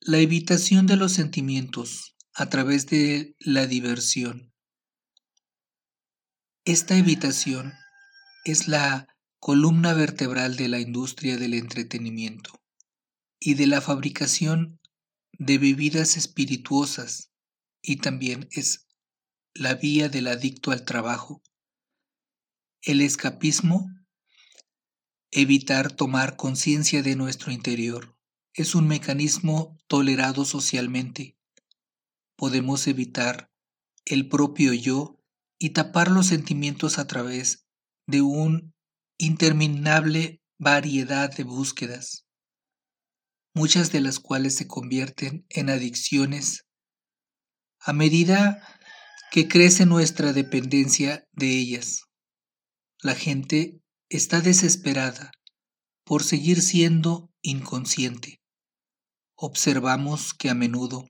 La 0.00 0.18
evitación 0.18 0.88
de 0.88 0.96
los 0.96 1.12
sentimientos 1.12 2.16
a 2.34 2.48
través 2.48 2.86
de 2.86 3.36
la 3.38 3.68
diversión. 3.68 4.52
Esta 6.64 6.96
evitación 6.96 7.72
es 8.44 8.66
la 8.66 9.06
columna 9.38 9.94
vertebral 9.94 10.56
de 10.56 10.66
la 10.66 10.80
industria 10.80 11.36
del 11.36 11.54
entretenimiento 11.54 12.60
y 13.38 13.54
de 13.54 13.68
la 13.68 13.80
fabricación 13.80 14.80
de 15.34 15.58
bebidas 15.58 16.16
espirituosas 16.16 17.30
y 17.80 17.98
también 17.98 18.48
es 18.50 18.88
la 19.54 19.74
vía 19.74 20.08
del 20.08 20.26
adicto 20.26 20.72
al 20.72 20.84
trabajo. 20.84 21.44
El 22.82 23.02
escapismo, 23.02 23.88
evitar 25.30 25.92
tomar 25.92 26.34
conciencia 26.34 27.04
de 27.04 27.14
nuestro 27.14 27.52
interior, 27.52 28.17
es 28.60 28.74
un 28.74 28.88
mecanismo 28.88 29.78
tolerado 29.86 30.44
socialmente 30.44 31.38
podemos 32.38 32.86
evitar 32.86 33.50
el 34.04 34.28
propio 34.28 34.72
yo 34.72 35.20
y 35.58 35.70
tapar 35.70 36.08
los 36.08 36.28
sentimientos 36.28 36.98
a 36.98 37.08
través 37.08 37.66
de 38.06 38.22
un 38.22 38.74
interminable 39.18 40.40
variedad 40.56 41.36
de 41.36 41.42
búsquedas, 41.42 42.26
muchas 43.54 43.90
de 43.90 44.00
las 44.00 44.20
cuales 44.20 44.54
se 44.54 44.68
convierten 44.68 45.46
en 45.50 45.68
adicciones 45.68 46.64
a 47.80 47.92
medida 47.92 48.62
que 49.32 49.48
crece 49.48 49.84
nuestra 49.84 50.32
dependencia 50.32 51.26
de 51.32 51.58
ellas. 51.58 52.04
La 53.02 53.16
gente 53.16 53.80
está 54.08 54.40
desesperada 54.40 55.32
por 56.04 56.22
seguir 56.22 56.62
siendo 56.62 57.32
inconsciente. 57.42 58.37
Observamos 59.40 60.34
que 60.34 60.50
a 60.50 60.54
menudo 60.54 61.08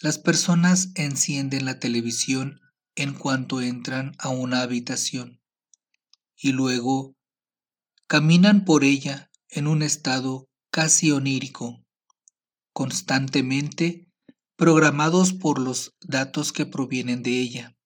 las 0.00 0.16
personas 0.16 0.92
encienden 0.94 1.66
la 1.66 1.78
televisión 1.78 2.58
en 2.94 3.12
cuanto 3.12 3.60
entran 3.60 4.12
a 4.18 4.30
una 4.30 4.62
habitación 4.62 5.42
y 6.38 6.52
luego 6.52 7.14
caminan 8.06 8.64
por 8.64 8.82
ella 8.82 9.30
en 9.50 9.66
un 9.66 9.82
estado 9.82 10.48
casi 10.70 11.10
onírico, 11.10 11.84
constantemente 12.72 14.08
programados 14.56 15.34
por 15.34 15.58
los 15.60 15.94
datos 16.00 16.54
que 16.54 16.64
provienen 16.64 17.22
de 17.22 17.40
ella. 17.40 17.76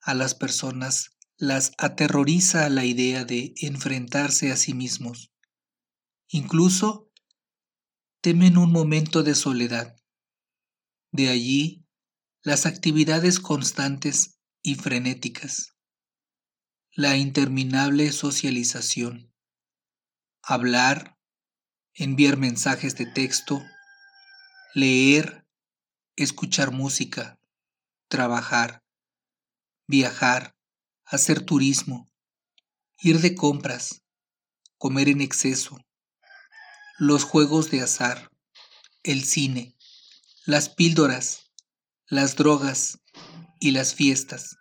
A 0.00 0.14
las 0.14 0.36
personas 0.36 1.16
las 1.36 1.72
aterroriza 1.76 2.70
la 2.70 2.84
idea 2.84 3.24
de 3.24 3.52
enfrentarse 3.62 4.52
a 4.52 4.56
sí 4.56 4.74
mismos. 4.74 5.32
Incluso 6.28 7.05
temen 8.20 8.58
un 8.58 8.72
momento 8.72 9.22
de 9.22 9.34
soledad. 9.34 9.96
De 11.12 11.28
allí 11.28 11.86
las 12.42 12.66
actividades 12.66 13.40
constantes 13.40 14.38
y 14.62 14.74
frenéticas, 14.74 15.76
la 16.92 17.16
interminable 17.16 18.10
socialización, 18.12 19.32
hablar, 20.42 21.16
enviar 21.94 22.36
mensajes 22.36 22.96
de 22.96 23.06
texto, 23.06 23.62
leer, 24.74 25.46
escuchar 26.16 26.70
música, 26.70 27.38
trabajar, 28.08 28.82
viajar, 29.86 30.56
hacer 31.04 31.44
turismo, 31.44 32.08
ir 32.98 33.20
de 33.20 33.34
compras, 33.34 34.02
comer 34.78 35.08
en 35.08 35.20
exceso, 35.20 35.78
los 36.98 37.24
juegos 37.24 37.70
de 37.70 37.82
azar, 37.82 38.30
el 39.02 39.24
cine, 39.24 39.76
las 40.46 40.70
píldoras, 40.70 41.52
las 42.08 42.36
drogas 42.36 43.00
y 43.60 43.72
las 43.72 43.94
fiestas. 43.94 44.56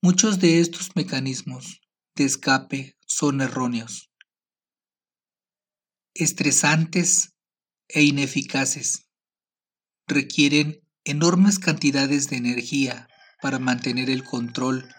Muchos 0.00 0.40
de 0.40 0.58
estos 0.58 0.96
mecanismos 0.96 1.80
de 2.16 2.24
escape 2.24 2.98
son 3.06 3.40
erróneos, 3.40 4.10
estresantes 6.12 7.34
e 7.86 8.02
ineficaces. 8.02 9.06
Requieren 10.08 10.80
enormes 11.04 11.60
cantidades 11.60 12.30
de 12.30 12.38
energía 12.38 13.06
para 13.40 13.60
mantener 13.60 14.10
el 14.10 14.24
control 14.24 14.92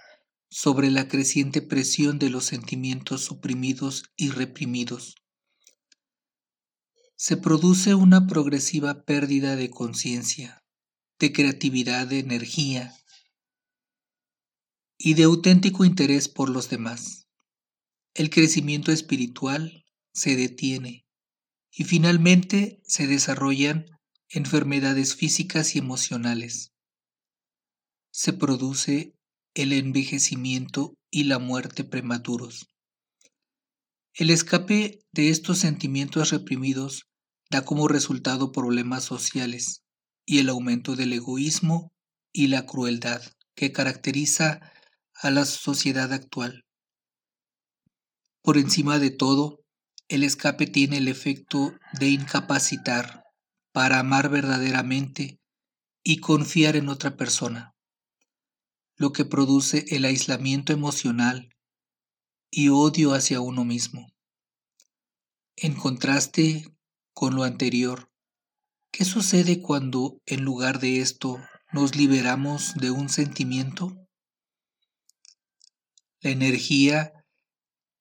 sobre 0.49 0.89
la 0.89 1.09
creciente 1.09 1.61
presión 1.61 2.17
de 2.17 2.29
los 2.29 2.45
sentimientos 2.45 3.25
suprimidos 3.25 4.05
y 4.15 4.29
reprimidos 4.29 5.15
se 7.25 7.37
produce 7.37 7.95
una 7.95 8.27
progresiva 8.27 9.05
pérdida 9.05 9.55
de 9.55 9.69
conciencia, 9.69 10.61
de 11.19 11.31
creatividad, 11.31 12.05
de 12.05 12.19
energía 12.19 12.93
y 14.97 15.13
de 15.13 15.23
auténtico 15.23 15.85
interés 15.85 16.27
por 16.27 16.49
los 16.49 16.69
demás. 16.69 17.29
El 18.13 18.29
crecimiento 18.29 18.91
espiritual 18.91 19.85
se 20.13 20.35
detiene 20.35 21.05
y 21.71 21.85
finalmente 21.85 22.81
se 22.83 23.07
desarrollan 23.07 23.85
enfermedades 24.27 25.15
físicas 25.15 25.77
y 25.77 25.79
emocionales. 25.79 26.73
Se 28.11 28.33
produce 28.33 29.15
el 29.53 29.71
envejecimiento 29.71 30.97
y 31.09 31.23
la 31.23 31.39
muerte 31.39 31.85
prematuros. 31.85 32.67
El 34.13 34.29
escape 34.29 34.99
de 35.13 35.29
estos 35.29 35.59
sentimientos 35.59 36.29
reprimidos 36.31 37.07
da 37.53 37.63
como 37.63 37.87
resultado 37.87 38.51
problemas 38.51 39.03
sociales 39.03 39.83
y 40.25 40.39
el 40.39 40.49
aumento 40.49 40.95
del 40.95 41.13
egoísmo 41.13 41.93
y 42.31 42.47
la 42.47 42.65
crueldad 42.65 43.21
que 43.53 43.71
caracteriza 43.71 44.71
a 45.13 45.29
la 45.29 45.45
sociedad 45.45 46.11
actual. 46.13 46.65
Por 48.41 48.57
encima 48.57 48.97
de 48.97 49.11
todo, 49.11 49.59
el 50.07 50.23
escape 50.23 50.65
tiene 50.65 50.97
el 50.97 51.07
efecto 51.07 51.75
de 51.99 52.09
incapacitar 52.09 53.23
para 53.71 53.99
amar 53.99 54.29
verdaderamente 54.29 55.39
y 56.03 56.17
confiar 56.17 56.75
en 56.75 56.89
otra 56.89 57.15
persona, 57.17 57.75
lo 58.95 59.13
que 59.13 59.25
produce 59.25 59.85
el 59.89 60.05
aislamiento 60.05 60.73
emocional 60.73 61.53
y 62.49 62.69
odio 62.69 63.13
hacia 63.13 63.41
uno 63.41 63.63
mismo. 63.63 64.11
En 65.55 65.75
contraste 65.75 66.72
con 67.23 67.35
lo 67.35 67.43
anterior, 67.43 68.11
¿qué 68.91 69.05
sucede 69.05 69.61
cuando 69.61 70.21
en 70.25 70.43
lugar 70.43 70.81
de 70.81 70.99
esto 70.99 71.39
nos 71.71 71.95
liberamos 71.95 72.73
de 72.75 72.91
un 72.91 73.07
sentimiento? 73.07 73.95
La 76.19 76.31
energía 76.31 77.13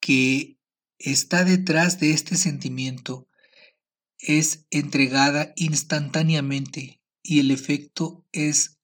que 0.01 0.59
está 0.99 1.45
detrás 1.45 2.01
de 2.01 2.11
este 2.11 2.35
sentimiento 2.35 3.29
es 4.19 4.67
entregada 4.71 5.53
instantáneamente 5.55 7.01
y 7.23 7.39
el 7.39 7.53
efecto 7.53 8.27
es 8.33 8.81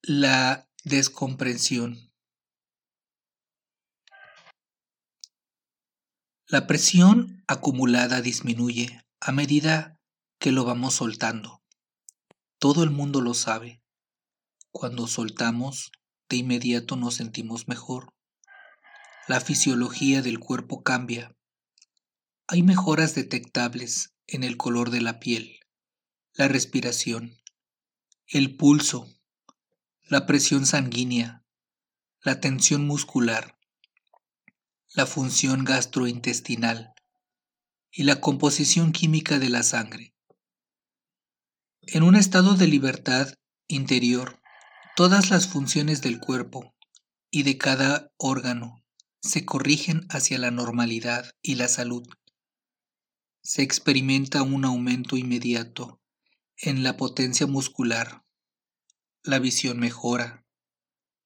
la 0.00 0.70
descomprensión. 0.84 2.12
La 6.46 6.68
presión 6.68 7.42
acumulada 7.48 8.20
disminuye 8.20 9.02
a 9.24 9.30
medida 9.30 10.00
que 10.40 10.50
lo 10.50 10.64
vamos 10.64 10.94
soltando. 10.94 11.62
Todo 12.58 12.82
el 12.82 12.90
mundo 12.90 13.20
lo 13.20 13.34
sabe. 13.34 13.80
Cuando 14.72 15.06
soltamos, 15.06 15.92
de 16.28 16.38
inmediato 16.38 16.96
nos 16.96 17.14
sentimos 17.14 17.68
mejor. 17.68 18.14
La 19.28 19.40
fisiología 19.40 20.22
del 20.22 20.40
cuerpo 20.40 20.82
cambia. 20.82 21.36
Hay 22.48 22.64
mejoras 22.64 23.14
detectables 23.14 24.12
en 24.26 24.42
el 24.42 24.56
color 24.56 24.90
de 24.90 25.02
la 25.02 25.20
piel, 25.20 25.60
la 26.32 26.48
respiración, 26.48 27.38
el 28.26 28.56
pulso, 28.56 29.06
la 30.02 30.26
presión 30.26 30.66
sanguínea, 30.66 31.44
la 32.22 32.40
tensión 32.40 32.88
muscular, 32.88 33.56
la 34.94 35.06
función 35.06 35.62
gastrointestinal 35.62 36.91
y 37.92 38.04
la 38.04 38.20
composición 38.20 38.90
química 38.90 39.38
de 39.38 39.50
la 39.50 39.62
sangre. 39.62 40.14
En 41.82 42.02
un 42.02 42.16
estado 42.16 42.54
de 42.54 42.66
libertad 42.66 43.34
interior, 43.68 44.40
todas 44.96 45.30
las 45.30 45.46
funciones 45.46 46.00
del 46.00 46.18
cuerpo 46.18 46.74
y 47.30 47.42
de 47.42 47.58
cada 47.58 48.10
órgano 48.16 48.82
se 49.20 49.44
corrigen 49.44 50.06
hacia 50.08 50.38
la 50.38 50.50
normalidad 50.50 51.32
y 51.42 51.56
la 51.56 51.68
salud. 51.68 52.06
Se 53.42 53.62
experimenta 53.62 54.42
un 54.42 54.64
aumento 54.64 55.16
inmediato 55.16 56.00
en 56.56 56.82
la 56.82 56.96
potencia 56.96 57.46
muscular, 57.46 58.24
la 59.22 59.38
visión 59.38 59.78
mejora 59.78 60.44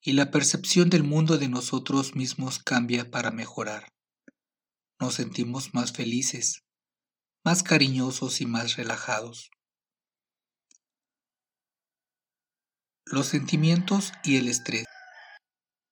y 0.01 0.13
la 0.13 0.31
percepción 0.31 0.91
del 0.91 1.05
mundo 1.05 1.39
de 1.39 1.49
nosotros 1.49 2.15
mismos 2.15 2.59
cambia 2.59 3.11
para 3.11 3.31
mejorar. 3.31 3.96
Nos 4.99 5.15
sentimos 5.15 5.75
más 5.75 5.93
felices, 5.93 6.65
más 7.45 7.63
cariñosos 7.63 8.41
y 8.41 8.47
más 8.47 8.77
relajados. 8.77 9.51
Los 13.05 13.27
sentimientos 13.27 14.13
y 14.25 14.37
el 14.37 14.49
estrés. 14.49 14.87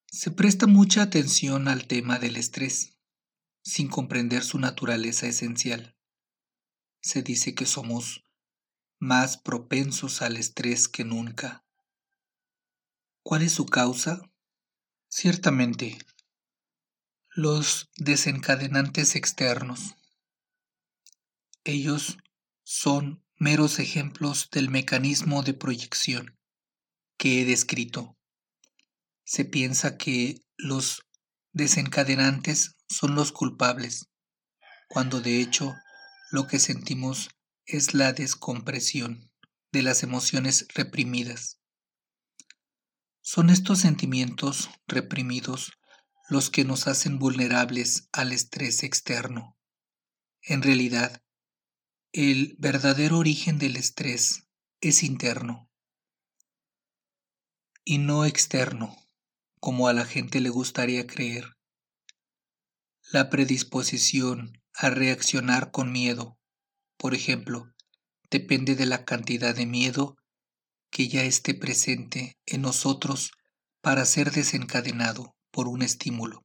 Se 0.06 0.30
presta 0.30 0.66
mucha 0.66 1.02
atención 1.02 1.68
al 1.68 1.86
tema 1.86 2.18
del 2.18 2.36
estrés, 2.36 2.98
sin 3.62 3.88
comprender 3.88 4.42
su 4.42 4.58
naturaleza 4.58 5.26
esencial. 5.26 5.96
Se 7.02 7.22
dice 7.22 7.54
que 7.54 7.66
somos 7.66 8.24
más 8.98 9.36
propensos 9.36 10.22
al 10.22 10.38
estrés 10.38 10.88
que 10.88 11.04
nunca. 11.04 11.66
¿Cuál 13.22 13.42
es 13.42 13.52
su 13.52 13.66
causa? 13.66 14.22
Ciertamente, 15.08 15.98
los 17.36 17.90
desencadenantes 17.96 19.16
externos. 19.16 19.96
Ellos 21.64 22.16
son 22.62 23.24
meros 23.36 23.80
ejemplos 23.80 24.50
del 24.52 24.70
mecanismo 24.70 25.42
de 25.42 25.52
proyección 25.52 26.38
que 27.16 27.42
he 27.42 27.44
descrito. 27.44 28.16
Se 29.24 29.44
piensa 29.44 29.96
que 29.96 30.42
los 30.56 31.02
desencadenantes 31.52 32.76
son 32.88 33.16
los 33.16 33.32
culpables, 33.32 34.06
cuando 34.88 35.20
de 35.20 35.40
hecho 35.40 35.74
lo 36.30 36.46
que 36.46 36.60
sentimos 36.60 37.30
es 37.66 37.94
la 37.94 38.12
descompresión 38.12 39.32
de 39.72 39.82
las 39.82 40.04
emociones 40.04 40.68
reprimidas. 40.72 41.58
Son 43.22 43.50
estos 43.50 43.80
sentimientos 43.80 44.70
reprimidos 44.86 45.72
los 46.28 46.50
que 46.50 46.64
nos 46.64 46.86
hacen 46.86 47.18
vulnerables 47.18 48.08
al 48.12 48.32
estrés 48.32 48.82
externo. 48.82 49.58
En 50.42 50.62
realidad, 50.62 51.22
el 52.12 52.56
verdadero 52.58 53.18
origen 53.18 53.58
del 53.58 53.76
estrés 53.76 54.48
es 54.80 55.02
interno 55.02 55.70
y 57.84 57.98
no 57.98 58.24
externo, 58.24 58.96
como 59.60 59.88
a 59.88 59.92
la 59.92 60.04
gente 60.04 60.40
le 60.40 60.48
gustaría 60.48 61.06
creer. 61.06 61.56
La 63.12 63.28
predisposición 63.30 64.62
a 64.74 64.90
reaccionar 64.90 65.70
con 65.70 65.92
miedo 65.92 66.38
por 67.04 67.14
ejemplo, 67.14 67.70
depende 68.30 68.76
de 68.76 68.86
la 68.86 69.04
cantidad 69.04 69.54
de 69.54 69.66
miedo 69.66 70.16
que 70.90 71.08
ya 71.08 71.24
esté 71.24 71.54
presente 71.54 72.38
en 72.46 72.62
nosotros 72.62 73.32
para 73.82 74.06
ser 74.06 74.30
desencadenado 74.30 75.36
por 75.54 75.68
un 75.68 75.82
estímulo. 75.82 76.44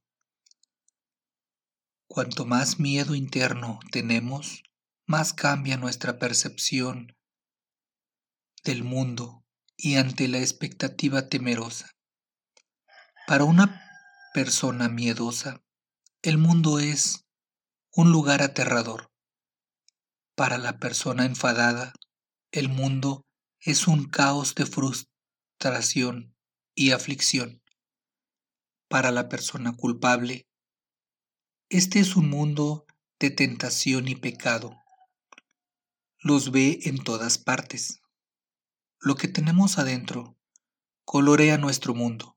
Cuanto 2.06 2.46
más 2.46 2.78
miedo 2.78 3.16
interno 3.16 3.80
tenemos, 3.90 4.62
más 5.04 5.32
cambia 5.34 5.76
nuestra 5.76 6.20
percepción 6.20 7.16
del 8.62 8.84
mundo 8.84 9.44
y 9.76 9.96
ante 9.96 10.28
la 10.28 10.38
expectativa 10.38 11.28
temerosa. 11.28 11.90
Para 13.26 13.42
una 13.42 13.82
persona 14.32 14.88
miedosa, 14.88 15.60
el 16.22 16.38
mundo 16.38 16.78
es 16.78 17.26
un 17.92 18.12
lugar 18.12 18.42
aterrador. 18.42 19.10
Para 20.36 20.56
la 20.56 20.78
persona 20.78 21.24
enfadada, 21.24 21.94
el 22.52 22.68
mundo 22.68 23.26
es 23.58 23.88
un 23.88 24.04
caos 24.04 24.54
de 24.54 24.66
frustración 24.66 26.36
y 26.76 26.92
aflicción. 26.92 27.59
Para 28.90 29.12
la 29.12 29.28
persona 29.28 29.72
culpable, 29.72 30.48
este 31.68 32.00
es 32.00 32.16
un 32.16 32.28
mundo 32.28 32.88
de 33.20 33.30
tentación 33.30 34.08
y 34.08 34.16
pecado. 34.16 34.82
Los 36.18 36.50
ve 36.50 36.80
en 36.82 37.04
todas 37.04 37.38
partes. 37.38 38.02
Lo 38.98 39.14
que 39.14 39.28
tenemos 39.28 39.78
adentro 39.78 40.36
colorea 41.04 41.56
nuestro 41.56 41.94
mundo. 41.94 42.36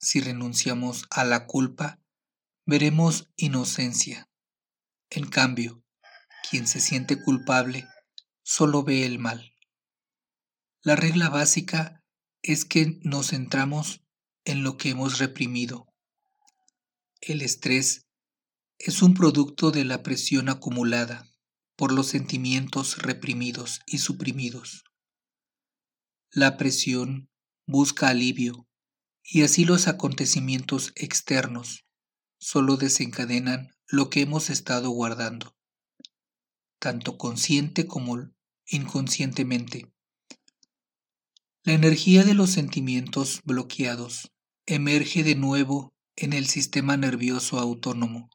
Si 0.00 0.20
renunciamos 0.20 1.06
a 1.08 1.22
la 1.22 1.46
culpa, 1.46 2.00
veremos 2.66 3.30
inocencia. 3.36 4.28
En 5.08 5.30
cambio, 5.30 5.84
quien 6.50 6.66
se 6.66 6.80
siente 6.80 7.22
culpable 7.22 7.86
solo 8.42 8.82
ve 8.82 9.06
el 9.06 9.20
mal. 9.20 9.54
La 10.82 10.96
regla 10.96 11.28
básica 11.28 12.02
es 12.42 12.64
que 12.64 12.98
nos 13.04 13.28
centramos 13.28 14.02
en 14.48 14.62
lo 14.62 14.76
que 14.76 14.90
hemos 14.90 15.18
reprimido. 15.18 15.86
El 17.20 17.42
estrés 17.42 18.06
es 18.78 19.02
un 19.02 19.14
producto 19.14 19.70
de 19.70 19.84
la 19.84 20.02
presión 20.02 20.48
acumulada 20.48 21.28
por 21.76 21.92
los 21.92 22.08
sentimientos 22.08 22.98
reprimidos 22.98 23.80
y 23.86 23.98
suprimidos. 23.98 24.84
La 26.30 26.56
presión 26.56 27.30
busca 27.66 28.08
alivio 28.08 28.66
y 29.22 29.42
así 29.42 29.64
los 29.64 29.86
acontecimientos 29.86 30.92
externos 30.96 31.84
solo 32.38 32.76
desencadenan 32.76 33.70
lo 33.86 34.10
que 34.10 34.22
hemos 34.22 34.50
estado 34.50 34.90
guardando 34.90 35.58
tanto 36.78 37.18
consciente 37.18 37.86
como 37.86 38.30
inconscientemente. 38.66 39.92
La 41.64 41.72
energía 41.72 42.24
de 42.24 42.34
los 42.34 42.50
sentimientos 42.50 43.40
bloqueados 43.44 44.32
emerge 44.74 45.24
de 45.24 45.34
nuevo 45.34 45.94
en 46.14 46.34
el 46.34 46.46
sistema 46.46 46.98
nervioso 46.98 47.58
autónomo, 47.58 48.28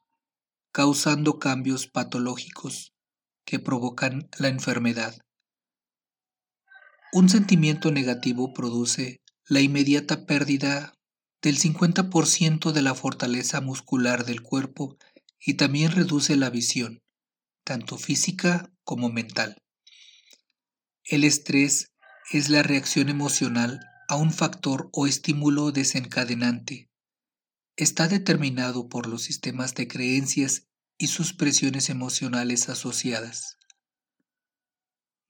causando 0.72 1.38
cambios 1.38 1.86
patológicos 1.86 2.92
que 3.44 3.60
provocan 3.60 4.28
la 4.36 4.48
enfermedad. 4.48 5.16
Un 7.12 7.28
sentimiento 7.28 7.92
negativo 7.92 8.52
produce 8.52 9.20
la 9.46 9.60
inmediata 9.60 10.26
pérdida 10.26 10.94
del 11.40 11.56
50% 11.56 12.72
de 12.72 12.82
la 12.82 12.96
fortaleza 12.96 13.60
muscular 13.60 14.24
del 14.24 14.42
cuerpo 14.42 14.96
y 15.38 15.54
también 15.54 15.92
reduce 15.92 16.34
la 16.36 16.50
visión 16.50 17.00
tanto 17.62 17.96
física 17.96 18.72
como 18.82 19.08
mental. 19.08 19.56
El 21.04 21.22
estrés 21.22 21.92
es 22.32 22.50
la 22.50 22.64
reacción 22.64 23.08
emocional 23.08 23.80
a 24.14 24.16
un 24.16 24.32
factor 24.32 24.90
o 24.92 25.08
estímulo 25.08 25.72
desencadenante. 25.72 26.88
Está 27.74 28.06
determinado 28.06 28.88
por 28.88 29.08
los 29.08 29.24
sistemas 29.24 29.74
de 29.74 29.88
creencias 29.88 30.68
y 30.96 31.08
sus 31.08 31.32
presiones 31.32 31.90
emocionales 31.90 32.68
asociadas. 32.68 33.58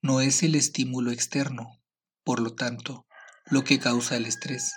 No 0.03 0.21
es 0.21 0.43
el 0.43 0.53
estímulo 0.53 1.09
externo, 1.11 1.81
por 2.23 2.39
lo 2.39 2.53
tanto, 2.53 3.07
lo 3.47 3.63
que 3.63 3.79
causa 3.79 4.17
el 4.17 4.27
estrés, 4.27 4.73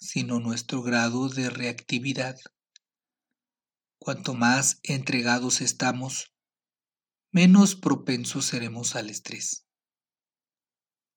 sino 0.00 0.40
nuestro 0.40 0.82
grado 0.82 1.28
de 1.28 1.50
reactividad. 1.50 2.38
Cuanto 3.98 4.32
más 4.32 4.80
entregados 4.82 5.60
estamos, 5.60 6.32
menos 7.32 7.74
propensos 7.74 8.46
seremos 8.46 8.96
al 8.96 9.10
estrés. 9.10 9.66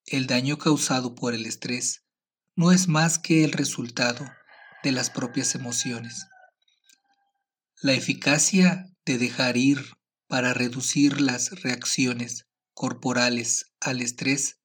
El 0.05 0.27
daño 0.27 0.57
causado 0.57 1.15
por 1.15 1.33
el 1.33 1.45
estrés 1.45 2.03
no 2.59 2.73
es 2.73 2.89
más 2.89 3.17
que 3.19 3.45
el 3.45 3.53
resultado 3.53 4.29
de 4.83 4.91
las 4.91 5.09
propias 5.09 5.55
emociones. 5.55 6.27
La 7.81 7.93
eficacia 7.93 8.91
de 9.05 9.17
dejar 9.17 9.55
ir 9.55 9.93
para 10.27 10.53
reducir 10.53 11.21
las 11.21 11.61
reacciones 11.61 12.47
corporales 12.73 13.71
al 13.79 14.01
estrés 14.01 14.59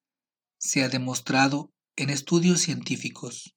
se 0.57 0.83
ha 0.83 0.89
demostrado 0.89 1.71
en 1.95 2.09
estudios 2.09 2.59
científicos. 2.59 3.55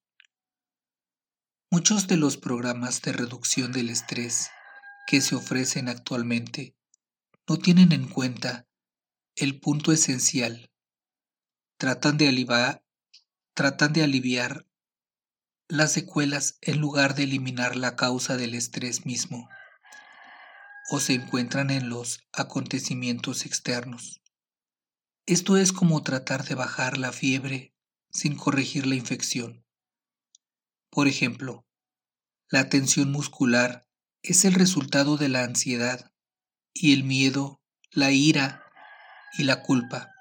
Muchos 1.69 2.07
de 2.07 2.17
los 2.17 2.37
programas 2.37 3.03
de 3.03 3.15
reducción 3.15 3.73
del 3.73 3.91
estrés 3.91 4.51
que 5.09 5.21
se 5.21 5.35
ofrecen 5.35 5.89
actualmente 5.89 6.77
no 7.49 7.59
tienen 7.59 7.91
en 7.91 8.07
cuenta 8.07 8.69
el 9.35 9.59
punto 9.59 9.91
esencial. 9.91 10.71
Tratan 11.77 12.19
de, 12.19 12.29
aliviar, 12.29 12.85
tratan 13.59 13.93
de 13.93 14.05
aliviar 14.05 14.69
las 15.67 15.91
secuelas 15.91 16.59
en 16.61 16.79
lugar 16.79 17.17
de 17.17 17.25
eliminar 17.25 17.75
la 17.75 17.97
causa 17.97 18.37
del 18.37 18.55
estrés 18.55 19.05
mismo 19.05 19.49
o 20.93 21.01
se 21.01 21.15
encuentran 21.15 21.71
en 21.71 21.89
los 21.89 22.21
acontecimientos 22.33 23.47
externos. 23.47 24.23
Esto 25.27 25.57
es 25.57 25.73
como 25.73 26.05
tratar 26.05 26.45
de 26.45 26.55
bajar 26.55 26.99
la 26.99 27.11
fiebre 27.11 27.75
sin 28.13 28.37
corregir 28.37 28.87
la 28.87 28.95
infección. 28.95 29.67
Por 30.89 31.09
ejemplo, 31.09 31.67
la 32.49 32.69
tensión 32.69 33.11
muscular 33.11 33.89
es 34.23 34.45
el 34.45 34.55
resultado 34.55 35.17
de 35.17 35.31
la 35.31 35.43
ansiedad 35.43 36.13
y 36.73 36.93
el 36.93 37.03
miedo, 37.03 37.61
la 37.91 38.13
ira 38.13 38.63
y 39.37 39.43
la 39.43 39.63
culpa. 39.65 40.13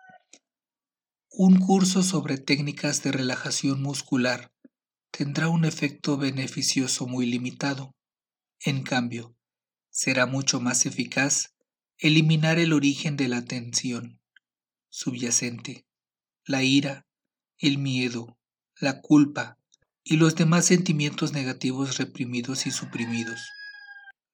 Un 1.40 1.60
curso 1.60 2.02
sobre 2.02 2.40
técnicas 2.40 3.04
de 3.04 3.12
relajación 3.12 3.80
muscular 3.84 4.52
tendrá 5.12 5.50
un 5.50 5.66
efecto 5.66 6.18
beneficioso 6.18 7.06
muy 7.06 7.28
limitado. 7.28 7.94
En 8.60 8.82
cambio, 8.82 9.36
será 9.92 10.26
mucho 10.26 10.60
más 10.60 10.88
eficaz 10.88 11.54
eliminar 12.00 12.58
el 12.58 12.74
origen 12.74 13.18
de 13.18 13.28
la 13.28 13.46
tensión 13.46 14.20
subyacente, 14.90 15.86
la 16.44 16.64
ira, 16.64 17.06
el 17.60 17.78
miedo, 17.78 18.40
la 18.76 19.00
culpa 19.02 19.60
y 20.04 20.18
los 20.18 20.36
demás 20.36 20.66
sentimientos 20.66 21.34
negativos 21.34 22.00
reprimidos 22.00 22.66
y 22.66 22.72
suprimidos 22.72 23.40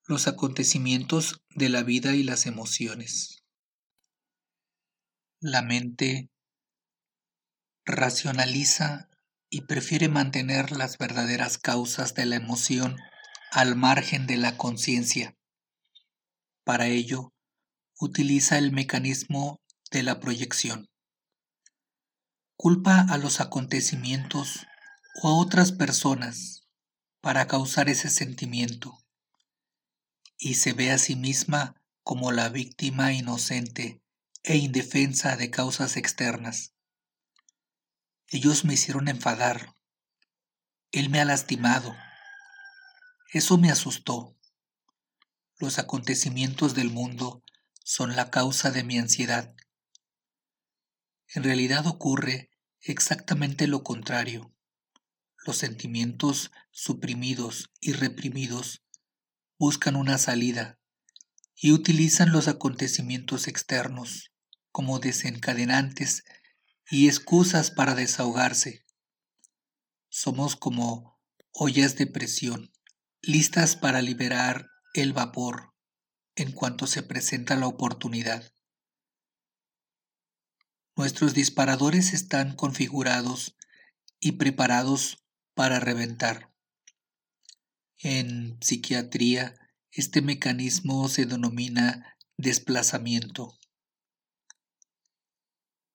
los 0.05 0.29
acontecimientos 0.29 1.41
de 1.49 1.67
la 1.67 1.83
vida 1.83 2.15
y 2.15 2.23
las 2.23 2.45
emociones. 2.45 3.43
La 5.41 5.61
mente 5.61 6.29
racionaliza 7.85 9.09
y 9.49 9.61
prefiere 9.61 10.09
mantener 10.09 10.71
las 10.71 10.97
verdaderas 10.97 11.57
causas 11.57 12.13
de 12.15 12.25
la 12.25 12.35
emoción 12.35 12.97
al 13.51 13.75
margen 13.75 14.25
de 14.25 14.37
la 14.37 14.57
conciencia. 14.57 15.35
Para 16.63 16.87
ello, 16.87 17.33
utiliza 17.99 18.57
el 18.57 18.71
mecanismo 18.71 19.61
de 19.91 20.03
la 20.03 20.19
proyección. 20.19 20.89
Culpa 22.55 23.05
a 23.09 23.17
los 23.17 23.41
acontecimientos 23.41 24.65
o 25.21 25.27
a 25.27 25.35
otras 25.35 25.71
personas 25.71 26.67
para 27.21 27.47
causar 27.47 27.89
ese 27.89 28.09
sentimiento 28.09 28.97
y 30.37 30.55
se 30.55 30.73
ve 30.73 30.91
a 30.91 30.97
sí 30.97 31.15
misma 31.15 31.81
como 32.03 32.31
la 32.31 32.49
víctima 32.49 33.13
inocente 33.13 34.01
e 34.43 34.57
indefensa 34.57 35.37
de 35.37 35.49
causas 35.49 35.95
externas. 35.95 36.72
Ellos 38.33 38.65
me 38.65 38.73
hicieron 38.73 39.09
enfadar. 39.09 39.75
Él 40.91 41.11
me 41.11 41.21
ha 41.21 41.25
lastimado. 41.25 41.95
Eso 43.31 43.59
me 43.59 43.69
asustó. 43.69 44.35
Los 45.59 45.77
acontecimientos 45.77 46.73
del 46.73 46.89
mundo 46.89 47.43
son 47.83 48.15
la 48.15 48.31
causa 48.31 48.71
de 48.71 48.83
mi 48.83 48.97
ansiedad. 48.97 49.53
En 51.35 51.43
realidad 51.43 51.85
ocurre 51.85 52.49
exactamente 52.81 53.67
lo 53.67 53.83
contrario. 53.83 54.51
Los 55.45 55.57
sentimientos 55.57 56.49
suprimidos 56.71 57.69
y 57.81 57.93
reprimidos 57.93 58.83
buscan 59.59 59.95
una 59.95 60.17
salida 60.17 60.79
y 61.55 61.71
utilizan 61.71 62.31
los 62.31 62.47
acontecimientos 62.47 63.47
externos 63.47 64.31
como 64.71 64.97
desencadenantes 64.97 66.23
y 66.93 67.07
excusas 67.07 67.71
para 67.71 67.95
desahogarse. 67.95 68.85
Somos 70.09 70.55
como 70.55 71.19
ollas 71.51 71.95
de 71.95 72.05
presión, 72.05 72.71
listas 73.23 73.75
para 73.75 74.03
liberar 74.03 74.69
el 74.93 75.11
vapor 75.11 75.73
en 76.35 76.51
cuanto 76.51 76.85
se 76.85 77.01
presenta 77.01 77.55
la 77.55 77.65
oportunidad. 77.65 78.53
Nuestros 80.95 81.33
disparadores 81.33 82.13
están 82.13 82.55
configurados 82.55 83.57
y 84.19 84.33
preparados 84.33 85.25
para 85.55 85.79
reventar. 85.79 86.53
En 87.97 88.59
psiquiatría, 88.61 89.55
este 89.89 90.21
mecanismo 90.21 91.09
se 91.09 91.25
denomina 91.25 92.15
desplazamiento. 92.37 93.57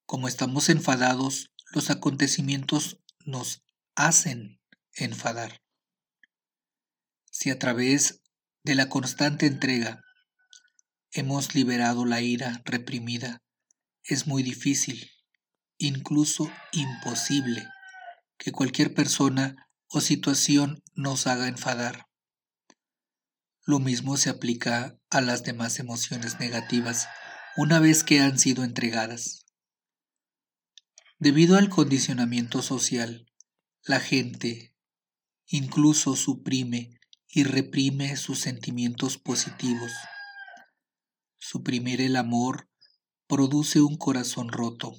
Como 0.08 0.26
estamos 0.26 0.70
enfadados, 0.70 1.50
los 1.70 1.90
acontecimientos 1.90 2.98
nos 3.26 3.62
hacen 3.94 4.58
enfadar. 4.94 5.60
Si 7.30 7.50
a 7.50 7.58
través 7.58 8.22
de 8.64 8.74
la 8.74 8.88
constante 8.88 9.44
entrega 9.44 10.02
hemos 11.12 11.54
liberado 11.54 12.06
la 12.06 12.22
ira 12.22 12.62
reprimida, 12.64 13.42
es 14.02 14.26
muy 14.26 14.42
difícil, 14.42 15.10
incluso 15.76 16.50
imposible, 16.72 17.68
que 18.38 18.50
cualquier 18.50 18.94
persona 18.94 19.68
o 19.88 20.00
situación 20.00 20.82
nos 20.94 21.26
haga 21.26 21.48
enfadar. 21.48 22.06
Lo 23.66 23.78
mismo 23.78 24.16
se 24.16 24.30
aplica 24.30 24.96
a 25.10 25.20
las 25.20 25.42
demás 25.42 25.78
emociones 25.78 26.40
negativas 26.40 27.08
una 27.58 27.78
vez 27.78 28.04
que 28.04 28.20
han 28.20 28.38
sido 28.38 28.64
entregadas. 28.64 29.37
Debido 31.20 31.56
al 31.56 31.68
condicionamiento 31.68 32.62
social, 32.62 33.26
la 33.82 33.98
gente 33.98 34.72
incluso 35.46 36.14
suprime 36.14 37.00
y 37.26 37.42
reprime 37.42 38.16
sus 38.16 38.38
sentimientos 38.38 39.18
positivos. 39.18 39.90
Suprimir 41.36 42.00
el 42.02 42.14
amor 42.14 42.70
produce 43.26 43.80
un 43.80 43.96
corazón 43.96 44.50
roto. 44.50 44.94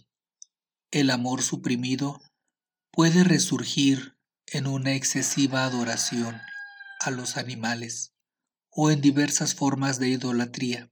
El 0.91 1.09
amor 1.09 1.41
suprimido 1.41 2.19
puede 2.91 3.23
resurgir 3.23 4.17
en 4.45 4.67
una 4.67 4.95
excesiva 4.95 5.63
adoración 5.63 6.41
a 6.99 7.11
los 7.11 7.37
animales 7.37 8.13
o 8.69 8.91
en 8.91 8.99
diversas 8.99 9.55
formas 9.55 9.99
de 9.99 10.09
idolatría. 10.09 10.91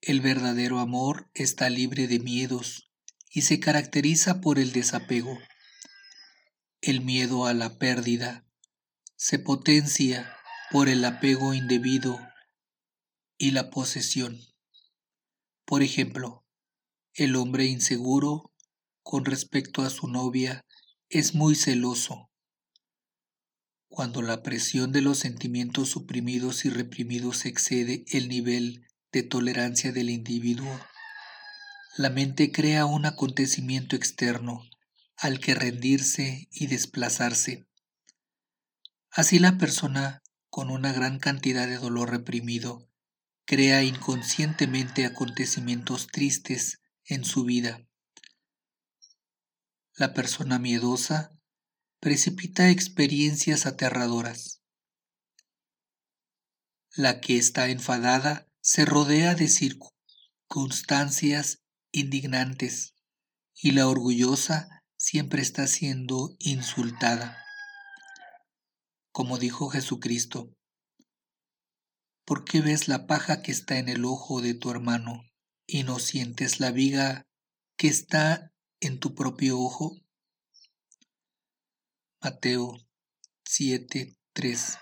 El 0.00 0.20
verdadero 0.20 0.80
amor 0.80 1.30
está 1.34 1.70
libre 1.70 2.08
de 2.08 2.18
miedos 2.18 2.90
y 3.34 3.42
se 3.42 3.58
caracteriza 3.58 4.40
por 4.40 4.60
el 4.60 4.72
desapego. 4.72 5.36
El 6.80 7.00
miedo 7.00 7.46
a 7.46 7.52
la 7.52 7.78
pérdida 7.78 8.46
se 9.16 9.40
potencia 9.40 10.32
por 10.70 10.88
el 10.88 11.04
apego 11.04 11.52
indebido 11.52 12.16
y 13.36 13.50
la 13.50 13.70
posesión. 13.70 14.38
Por 15.64 15.82
ejemplo, 15.82 16.46
el 17.12 17.34
hombre 17.34 17.64
inseguro 17.64 18.52
con 19.02 19.24
respecto 19.24 19.82
a 19.82 19.90
su 19.90 20.06
novia 20.06 20.64
es 21.08 21.34
muy 21.34 21.56
celoso. 21.56 22.30
Cuando 23.88 24.22
la 24.22 24.42
presión 24.42 24.92
de 24.92 25.00
los 25.00 25.18
sentimientos 25.18 25.88
suprimidos 25.88 26.64
y 26.64 26.70
reprimidos 26.70 27.46
excede 27.46 28.04
el 28.12 28.28
nivel 28.28 28.86
de 29.10 29.24
tolerancia 29.24 29.90
del 29.92 30.10
individuo, 30.10 30.80
la 31.96 32.10
mente 32.10 32.50
crea 32.50 32.86
un 32.86 33.06
acontecimiento 33.06 33.94
externo 33.94 34.68
al 35.16 35.38
que 35.38 35.54
rendirse 35.54 36.48
y 36.50 36.66
desplazarse. 36.66 37.68
Así 39.10 39.38
la 39.38 39.58
persona, 39.58 40.24
con 40.50 40.70
una 40.70 40.92
gran 40.92 41.20
cantidad 41.20 41.68
de 41.68 41.78
dolor 41.78 42.10
reprimido, 42.10 42.90
crea 43.44 43.84
inconscientemente 43.84 45.06
acontecimientos 45.06 46.08
tristes 46.08 46.80
en 47.04 47.24
su 47.24 47.44
vida. 47.44 47.86
La 49.94 50.14
persona 50.14 50.58
miedosa 50.58 51.38
precipita 52.00 52.70
experiencias 52.70 53.66
aterradoras. 53.66 54.62
La 56.96 57.20
que 57.20 57.38
está 57.38 57.68
enfadada 57.68 58.48
se 58.60 58.84
rodea 58.84 59.36
de 59.36 59.46
circunstancias 59.46 61.60
indignantes 61.94 62.94
y 63.54 63.70
la 63.70 63.88
orgullosa 63.88 64.82
siempre 64.96 65.40
está 65.40 65.66
siendo 65.66 66.36
insultada. 66.40 67.38
Como 69.12 69.38
dijo 69.38 69.70
Jesucristo, 69.70 70.52
¿por 72.24 72.44
qué 72.44 72.60
ves 72.60 72.88
la 72.88 73.06
paja 73.06 73.42
que 73.42 73.52
está 73.52 73.78
en 73.78 73.88
el 73.88 74.04
ojo 74.04 74.40
de 74.40 74.54
tu 74.54 74.70
hermano 74.70 75.24
y 75.66 75.84
no 75.84 75.98
sientes 76.00 76.58
la 76.58 76.72
viga 76.72 77.26
que 77.76 77.88
está 77.88 78.52
en 78.80 78.98
tu 78.98 79.14
propio 79.14 79.60
ojo? 79.60 79.96
Mateo 82.20 82.76
7:3 83.44 84.78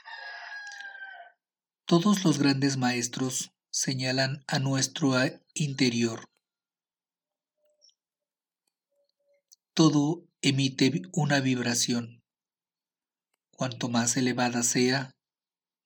Todos 1.85 2.25
los 2.25 2.39
grandes 2.39 2.79
maestros 2.79 3.53
señalan 3.71 4.45
a 4.47 4.61
nuestro 4.61 5.15
interior. 5.55 6.32
Todo 9.75 10.29
emite 10.43 11.01
una 11.13 11.41
vibración. 11.41 12.23
Cuanto 13.53 13.89
más 13.89 14.19
elevada 14.19 14.63
sea, 14.63 15.13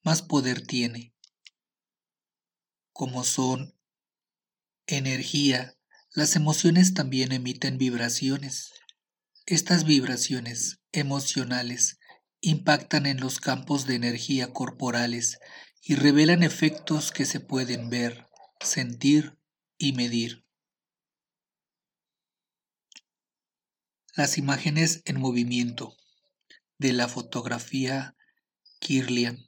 más 0.03 0.23
poder 0.23 0.67
tiene. 0.67 1.15
Como 2.93 3.23
son 3.23 3.79
energía, 4.89 5.77
las 6.11 6.35
emociones 6.35 6.95
también 6.95 7.31
emiten 7.31 7.79
vibraciones. 7.79 8.73
Estas 9.47 9.85
vibraciones 9.85 10.81
emocionales 10.91 12.01
impactan 12.41 13.07
en 13.07 13.21
los 13.21 13.39
campos 13.39 13.87
de 13.87 13.95
energía 13.95 14.53
corporales 14.53 15.39
y 15.81 15.95
revelan 15.95 16.43
efectos 16.43 17.13
que 17.13 17.25
se 17.25 17.39
pueden 17.39 17.89
ver, 17.89 18.27
sentir 18.59 19.39
y 19.79 19.93
medir. 19.93 20.46
Las 24.17 24.39
imágenes 24.39 25.03
en 25.05 25.21
movimiento 25.21 25.95
de 26.79 26.95
la 26.95 27.07
fotografía 27.07 28.17
Kirlian, 28.79 29.45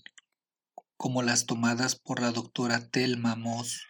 como 0.98 1.22
las 1.22 1.46
tomadas 1.46 1.94
por 1.96 2.20
la 2.20 2.32
doctora 2.32 2.86
Thelma 2.90 3.34
Moss, 3.34 3.86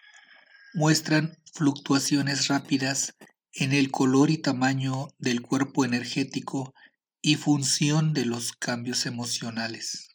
muestran 0.74 1.36
fluctuaciones 1.52 2.46
rápidas 2.46 3.16
en 3.50 3.72
el 3.72 3.90
color 3.90 4.30
y 4.30 4.38
tamaño 4.38 5.08
del 5.18 5.42
cuerpo 5.42 5.84
energético 5.84 6.72
y 7.20 7.34
función 7.34 8.12
de 8.12 8.24
los 8.24 8.52
cambios 8.52 9.04
emocionales. 9.04 10.10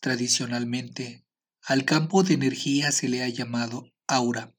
Tradicionalmente, 0.00 1.24
al 1.62 1.84
campo 1.84 2.24
de 2.24 2.34
energía 2.34 2.90
se 2.90 3.08
le 3.08 3.22
ha 3.22 3.28
llamado 3.28 3.92
aura. 4.08 4.52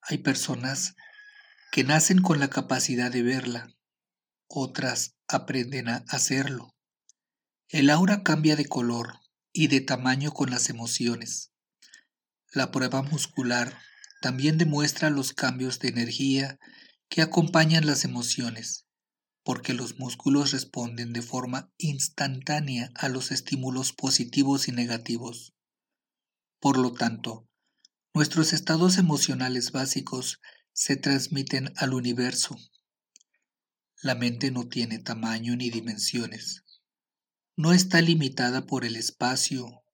Hay 0.00 0.18
personas 0.18 0.96
que 1.74 1.82
nacen 1.82 2.22
con 2.22 2.38
la 2.38 2.50
capacidad 2.50 3.10
de 3.10 3.24
verla, 3.24 3.74
otras 4.46 5.16
aprenden 5.26 5.88
a 5.88 6.04
hacerlo. 6.06 6.72
El 7.68 7.90
aura 7.90 8.22
cambia 8.22 8.54
de 8.54 8.64
color 8.64 9.18
y 9.52 9.66
de 9.66 9.80
tamaño 9.80 10.30
con 10.30 10.50
las 10.50 10.70
emociones. 10.70 11.50
La 12.52 12.70
prueba 12.70 13.02
muscular 13.02 13.76
también 14.20 14.56
demuestra 14.56 15.10
los 15.10 15.32
cambios 15.32 15.80
de 15.80 15.88
energía 15.88 16.60
que 17.08 17.22
acompañan 17.22 17.86
las 17.86 18.04
emociones, 18.04 18.86
porque 19.42 19.74
los 19.74 19.98
músculos 19.98 20.52
responden 20.52 21.12
de 21.12 21.22
forma 21.22 21.72
instantánea 21.76 22.92
a 22.94 23.08
los 23.08 23.32
estímulos 23.32 23.92
positivos 23.92 24.68
y 24.68 24.70
negativos. 24.70 25.54
Por 26.60 26.78
lo 26.78 26.92
tanto, 26.92 27.48
nuestros 28.14 28.52
estados 28.52 28.96
emocionales 28.96 29.72
básicos 29.72 30.38
se 30.74 30.96
transmiten 30.96 31.72
al 31.76 31.94
universo. 31.94 32.58
La 34.02 34.14
mente 34.14 34.50
no 34.50 34.68
tiene 34.68 34.98
tamaño 34.98 35.56
ni 35.56 35.70
dimensiones. 35.70 36.64
No 37.56 37.72
está 37.72 38.02
limitada 38.02 38.66
por 38.66 38.84
el 38.84 38.96
espacio 38.96 39.84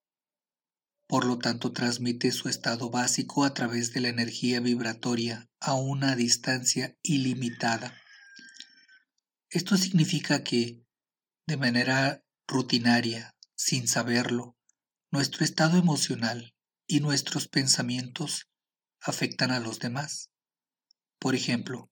por 1.11 1.25
lo 1.25 1.40
tanto 1.40 1.73
transmite 1.73 2.31
su 2.31 2.49
estado 2.49 2.88
básico 2.88 3.45
a 3.45 3.53
través 3.53 3.93
de 3.93 4.01
la 4.01 4.11
energía 4.11 4.61
vibratoria 4.61 5.51
a 5.59 5.75
una 5.75 6.14
distancia 6.14 6.97
ilimitada. 7.03 8.01
Esto 9.49 9.77
significa 9.77 10.45
que, 10.45 10.87
de 11.49 11.57
manera 11.57 12.25
rutinaria, 12.47 13.35
sin 13.57 13.88
saberlo, 13.88 14.57
nuestro 15.11 15.45
estado 15.45 15.79
emocional 15.79 16.55
y 16.87 17.01
nuestros 17.01 17.49
pensamientos 17.49 18.49
afectan 19.01 19.51
a 19.51 19.59
los 19.59 19.81
demás. 19.81 20.30
Por 21.21 21.35
ejemplo, 21.35 21.91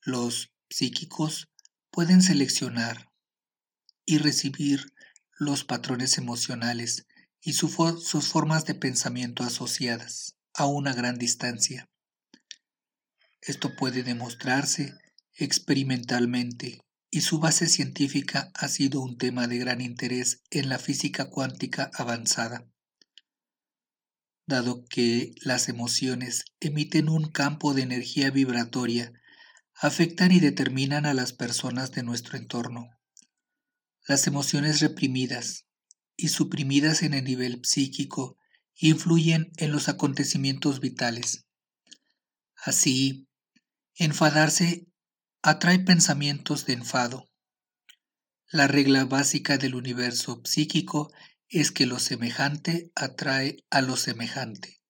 los 0.00 0.52
psíquicos 0.70 1.50
pueden 1.90 2.22
seleccionar 2.22 3.10
y 4.06 4.18
recibir 4.18 4.94
los 5.38 5.64
patrones 5.64 6.18
emocionales 6.18 7.06
y 7.42 7.54
sus 7.54 7.74
formas 7.74 8.64
de 8.66 8.76
pensamiento 8.76 9.42
asociadas 9.42 10.36
a 10.54 10.66
una 10.66 10.92
gran 10.94 11.18
distancia. 11.18 11.90
Esto 13.40 13.74
puede 13.74 14.04
demostrarse 14.04 14.94
experimentalmente 15.34 16.80
y 17.10 17.22
su 17.22 17.40
base 17.40 17.66
científica 17.66 18.52
ha 18.54 18.68
sido 18.68 19.00
un 19.00 19.18
tema 19.18 19.48
de 19.48 19.58
gran 19.58 19.80
interés 19.80 20.42
en 20.50 20.68
la 20.68 20.78
física 20.78 21.28
cuántica 21.28 21.90
avanzada. 21.94 22.69
Dado 24.50 24.84
que 24.84 25.32
las 25.42 25.68
emociones 25.68 26.44
emiten 26.58 27.08
un 27.08 27.30
campo 27.30 27.72
de 27.72 27.82
energía 27.82 28.32
vibratoria, 28.32 29.12
afectan 29.76 30.32
y 30.32 30.40
determinan 30.40 31.06
a 31.06 31.14
las 31.14 31.32
personas 31.32 31.92
de 31.92 32.02
nuestro 32.02 32.36
entorno. 32.36 32.88
Las 34.08 34.26
emociones 34.26 34.80
reprimidas, 34.80 35.66
y 36.16 36.30
suprimidas 36.30 37.04
en 37.04 37.14
el 37.14 37.22
nivel 37.22 37.60
psíquico 37.62 38.38
influyen 38.74 39.52
en 39.56 39.70
los 39.70 39.88
acontecimientos 39.88 40.80
vitales. 40.80 41.46
Así, 42.56 43.28
enfadarse 43.94 44.88
atrae 45.42 45.78
pensamientos 45.78 46.66
de 46.66 46.72
enfado. 46.72 47.30
La 48.50 48.66
regla 48.66 49.04
básica 49.04 49.58
del 49.58 49.76
universo 49.76 50.42
psíquico 50.44 51.12
es 51.50 51.70
que 51.72 51.84
lo 51.84 51.98
semejante 51.98 52.90
atrae 52.94 53.64
a 53.70 53.82
lo 53.82 53.96
semejante. 53.96 54.80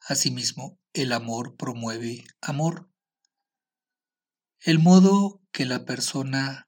Asimismo, 0.00 0.80
el 0.92 1.12
amor 1.12 1.56
promueve 1.56 2.24
amor. 2.40 2.90
El 4.60 4.78
modo 4.78 5.40
que 5.52 5.64
la 5.64 5.84
persona 5.84 6.66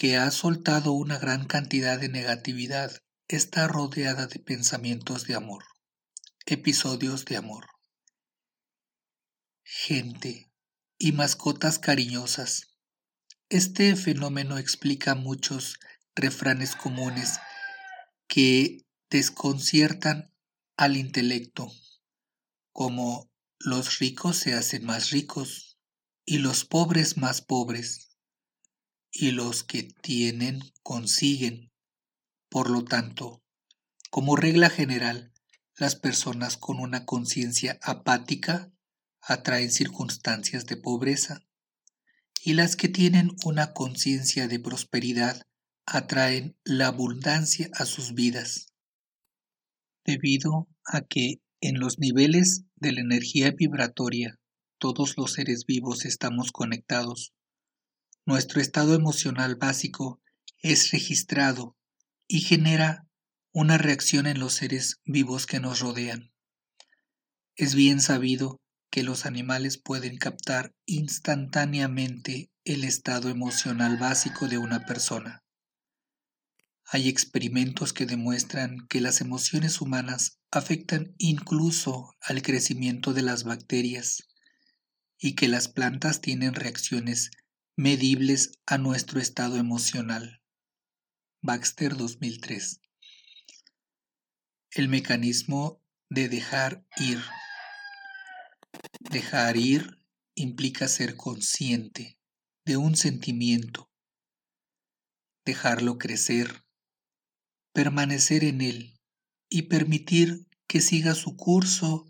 que 0.00 0.16
ha 0.16 0.30
soltado 0.30 0.92
una 0.92 1.18
gran 1.18 1.44
cantidad 1.44 2.00
de 2.00 2.08
negatividad, 2.08 2.90
está 3.28 3.68
rodeada 3.68 4.26
de 4.26 4.38
pensamientos 4.38 5.26
de 5.26 5.34
amor, 5.34 5.62
episodios 6.46 7.26
de 7.26 7.36
amor. 7.36 7.66
Gente 9.62 10.50
y 10.96 11.12
mascotas 11.12 11.78
cariñosas. 11.78 12.78
Este 13.50 13.94
fenómeno 13.94 14.56
explica 14.56 15.14
muchos 15.14 15.78
refranes 16.14 16.74
comunes 16.76 17.38
que 18.30 18.86
desconciertan 19.10 20.32
al 20.76 20.96
intelecto, 20.96 21.68
como 22.72 23.28
los 23.58 23.98
ricos 23.98 24.36
se 24.36 24.54
hacen 24.54 24.84
más 24.84 25.10
ricos 25.10 25.78
y 26.24 26.38
los 26.38 26.64
pobres 26.64 27.16
más 27.16 27.42
pobres 27.42 28.16
y 29.10 29.32
los 29.32 29.64
que 29.64 29.82
tienen 29.82 30.60
consiguen. 30.84 31.72
Por 32.48 32.70
lo 32.70 32.84
tanto, 32.84 33.42
como 34.10 34.36
regla 34.36 34.70
general, 34.70 35.32
las 35.76 35.96
personas 35.96 36.56
con 36.56 36.78
una 36.78 37.06
conciencia 37.06 37.80
apática 37.82 38.72
atraen 39.22 39.72
circunstancias 39.72 40.66
de 40.66 40.76
pobreza 40.76 41.42
y 42.40 42.54
las 42.54 42.76
que 42.76 42.88
tienen 42.88 43.32
una 43.44 43.72
conciencia 43.72 44.46
de 44.46 44.60
prosperidad 44.60 45.49
atraen 45.90 46.56
la 46.64 46.86
abundancia 46.86 47.68
a 47.74 47.84
sus 47.84 48.14
vidas. 48.14 48.72
Debido 50.04 50.68
a 50.84 51.02
que 51.02 51.42
en 51.60 51.78
los 51.78 51.98
niveles 51.98 52.64
de 52.76 52.92
la 52.92 53.00
energía 53.00 53.50
vibratoria 53.50 54.38
todos 54.78 55.16
los 55.18 55.34
seres 55.34 55.66
vivos 55.66 56.06
estamos 56.06 56.52
conectados 56.52 57.34
nuestro 58.26 58.60
estado 58.60 58.94
emocional 58.94 59.56
básico 59.56 60.20
es 60.62 60.92
registrado 60.92 61.76
y 62.28 62.40
genera 62.40 63.08
una 63.52 63.76
reacción 63.76 64.26
en 64.26 64.38
los 64.38 64.52
seres 64.54 65.00
vivos 65.04 65.46
que 65.46 65.58
nos 65.58 65.80
rodean. 65.80 66.32
Es 67.56 67.74
bien 67.74 68.00
sabido 68.00 68.60
que 68.88 69.02
los 69.02 69.26
animales 69.26 69.78
pueden 69.78 70.16
captar 70.16 70.72
instantáneamente 70.86 72.52
el 72.64 72.84
estado 72.84 73.30
emocional 73.30 73.96
básico 73.96 74.46
de 74.46 74.58
una 74.58 74.86
persona. 74.86 75.39
Hay 76.92 77.08
experimentos 77.08 77.92
que 77.92 78.04
demuestran 78.04 78.88
que 78.88 79.00
las 79.00 79.20
emociones 79.20 79.80
humanas 79.80 80.40
afectan 80.50 81.14
incluso 81.18 82.16
al 82.20 82.42
crecimiento 82.42 83.14
de 83.14 83.22
las 83.22 83.44
bacterias 83.44 84.26
y 85.16 85.36
que 85.36 85.46
las 85.46 85.68
plantas 85.68 86.20
tienen 86.20 86.52
reacciones 86.52 87.30
medibles 87.76 88.58
a 88.66 88.76
nuestro 88.76 89.20
estado 89.20 89.56
emocional. 89.56 90.42
Baxter 91.40 91.96
2003. 91.96 92.80
El 94.72 94.88
mecanismo 94.88 95.80
de 96.08 96.28
dejar 96.28 96.84
ir. 96.96 97.22
Dejar 98.98 99.56
ir 99.56 100.00
implica 100.34 100.88
ser 100.88 101.14
consciente 101.14 102.18
de 102.64 102.76
un 102.76 102.96
sentimiento, 102.96 103.92
dejarlo 105.44 105.96
crecer, 105.96 106.64
permanecer 107.72 108.44
en 108.44 108.60
él 108.60 109.00
y 109.48 109.62
permitir 109.62 110.46
que 110.66 110.80
siga 110.80 111.14
su 111.14 111.36
curso 111.36 112.06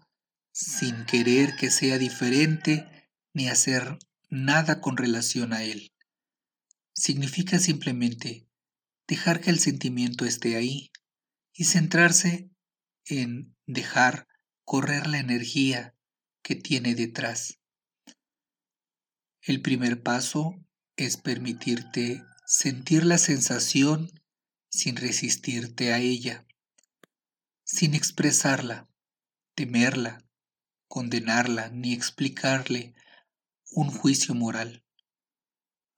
sin 0.52 1.04
querer 1.06 1.56
que 1.56 1.70
sea 1.70 1.98
diferente 1.98 3.08
ni 3.32 3.48
hacer 3.48 3.98
nada 4.28 4.80
con 4.80 4.96
relación 4.96 5.52
a 5.52 5.62
él. 5.62 5.92
Significa 6.92 7.58
simplemente 7.58 8.46
dejar 9.06 9.40
que 9.40 9.50
el 9.50 9.58
sentimiento 9.58 10.24
esté 10.24 10.56
ahí 10.56 10.90
y 11.52 11.64
centrarse 11.64 12.50
en 13.06 13.56
dejar 13.66 14.28
correr 14.64 15.06
la 15.06 15.18
energía 15.18 15.94
que 16.42 16.54
tiene 16.54 16.94
detrás. 16.94 17.58
El 19.42 19.62
primer 19.62 20.02
paso 20.02 20.54
es 20.96 21.16
permitirte 21.16 22.22
sentir 22.46 23.04
la 23.04 23.18
sensación 23.18 24.10
sin 24.70 24.96
resistirte 24.96 25.92
a 25.92 25.98
ella, 25.98 26.46
sin 27.64 27.94
expresarla, 27.94 28.88
temerla, 29.54 30.24
condenarla 30.88 31.68
ni 31.68 31.92
explicarle 31.92 32.94
un 33.72 33.90
juicio 33.90 34.34
moral. 34.34 34.84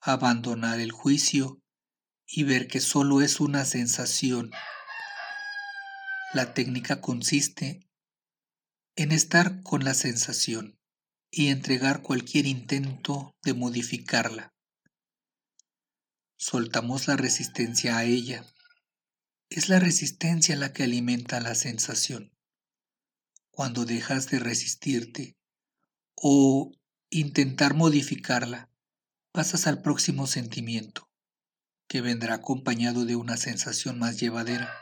Abandonar 0.00 0.80
el 0.80 0.90
juicio 0.90 1.62
y 2.26 2.42
ver 2.42 2.66
que 2.66 2.80
solo 2.80 3.22
es 3.22 3.40
una 3.40 3.64
sensación. 3.64 4.50
La 6.34 6.54
técnica 6.54 7.00
consiste 7.00 7.88
en 8.96 9.12
estar 9.12 9.62
con 9.62 9.84
la 9.84 9.94
sensación 9.94 10.78
y 11.30 11.48
entregar 11.48 12.02
cualquier 12.02 12.46
intento 12.46 13.34
de 13.42 13.54
modificarla. 13.54 14.52
Soltamos 16.36 17.06
la 17.06 17.16
resistencia 17.16 17.96
a 17.96 18.04
ella. 18.04 18.51
Es 19.54 19.68
la 19.68 19.78
resistencia 19.78 20.56
la 20.56 20.72
que 20.72 20.84
alimenta 20.84 21.38
la 21.38 21.54
sensación. 21.54 22.32
Cuando 23.50 23.84
dejas 23.84 24.30
de 24.30 24.38
resistirte 24.38 25.36
o 26.14 26.72
intentar 27.10 27.74
modificarla, 27.74 28.70
pasas 29.30 29.66
al 29.66 29.82
próximo 29.82 30.26
sentimiento 30.26 31.10
que 31.86 32.00
vendrá 32.00 32.36
acompañado 32.36 33.04
de 33.04 33.14
una 33.14 33.36
sensación 33.36 33.98
más 33.98 34.18
llevadera. 34.18 34.72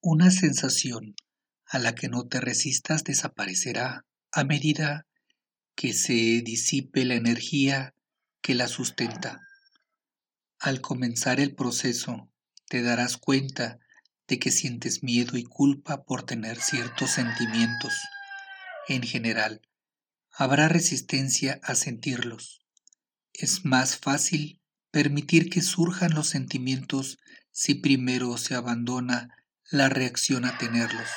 Una 0.00 0.30
sensación 0.30 1.14
a 1.66 1.78
la 1.78 1.94
que 1.94 2.08
no 2.08 2.26
te 2.26 2.40
resistas 2.40 3.04
desaparecerá 3.04 4.06
a 4.32 4.44
medida 4.44 5.06
que 5.74 5.92
se 5.92 6.40
disipe 6.40 7.04
la 7.04 7.16
energía 7.16 7.94
que 8.40 8.54
la 8.54 8.66
sustenta. 8.66 9.42
Al 10.58 10.80
comenzar 10.80 11.38
el 11.38 11.54
proceso, 11.54 12.30
te 12.68 12.82
darás 12.82 13.16
cuenta 13.16 13.78
de 14.26 14.38
que 14.38 14.50
sientes 14.50 15.02
miedo 15.02 15.36
y 15.36 15.44
culpa 15.44 16.04
por 16.04 16.24
tener 16.24 16.60
ciertos 16.60 17.10
sentimientos. 17.10 17.94
En 18.88 19.02
general, 19.02 19.62
habrá 20.30 20.68
resistencia 20.68 21.60
a 21.62 21.74
sentirlos. 21.74 22.60
Es 23.32 23.64
más 23.64 23.96
fácil 23.96 24.60
permitir 24.90 25.50
que 25.50 25.62
surjan 25.62 26.14
los 26.14 26.28
sentimientos 26.28 27.18
si 27.52 27.74
primero 27.74 28.36
se 28.38 28.54
abandona 28.54 29.28
la 29.70 29.88
reacción 29.88 30.44
a 30.44 30.58
tenerlos. 30.58 31.08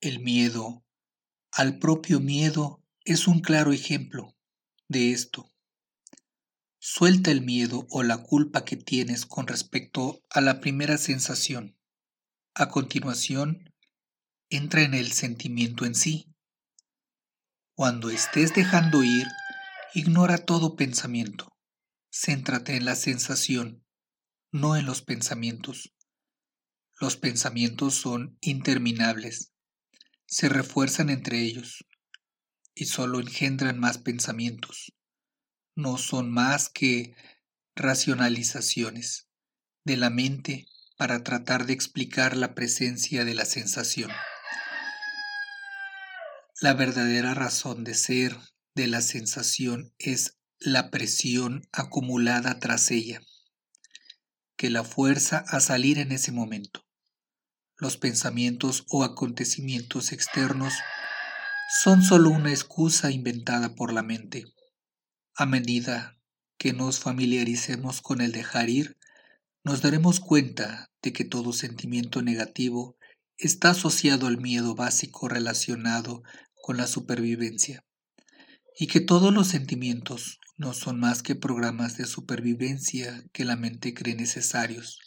El 0.00 0.20
miedo 0.20 0.84
al 1.52 1.78
propio 1.78 2.20
miedo 2.20 2.82
es 3.04 3.28
un 3.28 3.40
claro 3.40 3.72
ejemplo 3.72 4.34
de 4.88 5.12
esto. 5.12 5.53
Suelta 6.86 7.30
el 7.30 7.40
miedo 7.40 7.86
o 7.88 8.02
la 8.02 8.18
culpa 8.18 8.66
que 8.66 8.76
tienes 8.76 9.24
con 9.24 9.46
respecto 9.46 10.20
a 10.28 10.42
la 10.42 10.60
primera 10.60 10.98
sensación. 10.98 11.78
A 12.52 12.68
continuación, 12.68 13.72
entra 14.50 14.82
en 14.82 14.92
el 14.92 15.12
sentimiento 15.12 15.86
en 15.86 15.94
sí. 15.94 16.26
Cuando 17.74 18.10
estés 18.10 18.52
dejando 18.52 19.02
ir 19.02 19.26
Ignora 19.94 20.36
todo 20.36 20.76
pensamiento. 20.76 21.56
Céntrate 22.12 22.76
en 22.76 22.84
la 22.84 22.96
sensación, 22.96 23.82
no 24.52 24.76
en 24.76 24.84
los 24.84 25.00
pensamientos. 25.00 25.94
Los 27.00 27.16
pensamientos 27.16 27.94
son 27.94 28.36
interminables, 28.42 29.54
se 30.26 30.50
refuerzan 30.50 31.08
entre 31.08 31.40
ellos 31.40 31.86
y 32.74 32.84
solo 32.84 33.20
engendran 33.20 33.78
más 33.78 33.96
pensamientos. 33.96 34.92
No 35.76 35.98
son 35.98 36.30
más 36.30 36.68
que 36.68 37.16
racionalizaciones 37.74 39.26
de 39.84 39.96
la 39.96 40.10
mente 40.10 40.68
para 40.96 41.24
tratar 41.24 41.66
de 41.66 41.72
explicar 41.72 42.36
la 42.36 42.54
presencia 42.54 43.24
de 43.24 43.34
la 43.34 43.44
sensación. 43.44 44.10
La 46.60 46.74
verdadera 46.74 47.34
razón 47.34 47.82
de 47.82 47.94
ser 47.94 48.38
de 48.74 48.86
la 48.86 49.00
sensación 49.00 49.92
es 49.98 50.38
la 50.58 50.90
presión 50.90 51.68
acumulada 51.72 52.58
tras 52.60 52.90
ella, 52.90 53.20
que 54.56 54.70
la 54.70 54.84
fuerza 54.84 55.44
a 55.48 55.60
salir 55.60 55.98
en 55.98 56.12
ese 56.12 56.32
momento. 56.32 56.86
Los 57.76 57.96
pensamientos 57.96 58.84
o 58.88 59.02
acontecimientos 59.02 60.12
externos 60.12 60.74
son 61.82 62.02
solo 62.02 62.30
una 62.30 62.50
excusa 62.50 63.10
inventada 63.10 63.74
por 63.74 63.92
la 63.92 64.02
mente. 64.02 64.44
A 65.36 65.46
medida 65.46 66.16
que 66.58 66.72
nos 66.72 67.00
familiaricemos 67.00 68.02
con 68.02 68.20
el 68.20 68.30
dejar 68.30 68.70
ir, 68.70 68.96
nos 69.64 69.82
daremos 69.82 70.20
cuenta 70.20 70.92
de 71.02 71.12
que 71.12 71.24
todo 71.24 71.52
sentimiento 71.52 72.22
negativo 72.22 72.96
está 73.36 73.70
asociado 73.70 74.28
al 74.28 74.38
miedo 74.38 74.76
básico 74.76 75.28
relacionado 75.28 76.22
con 76.62 76.76
la 76.76 76.86
supervivencia 76.86 77.84
y 78.78 78.86
que 78.86 79.00
todos 79.00 79.34
los 79.34 79.48
sentimientos 79.48 80.38
no 80.56 80.72
son 80.72 81.00
más 81.00 81.24
que 81.24 81.34
programas 81.34 81.96
de 81.96 82.06
supervivencia 82.06 83.24
que 83.32 83.44
la 83.44 83.56
mente 83.56 83.92
cree 83.92 84.14
necesarios. 84.14 85.00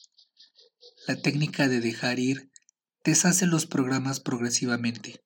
La 1.07 1.21
técnica 1.21 1.69
de 1.69 1.79
dejar 1.79 2.19
ir 2.19 2.51
deshace 3.05 3.47
los 3.47 3.65
programas 3.65 4.19
progresivamente. 4.19 5.23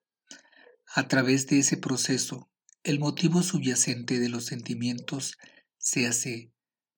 A 0.94 1.08
través 1.08 1.48
de 1.48 1.58
ese 1.58 1.78
proceso, 1.78 2.51
el 2.84 3.00
motivo 3.00 3.44
subyacente 3.44 4.20
de 4.20 4.30
los 4.30 4.46
sentimientos 4.46 5.38
se 5.78 6.08
hace 6.08 6.52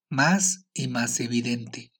más 0.10 0.66
y 0.74 0.88
más 0.88 1.20
evidente. 1.20 1.92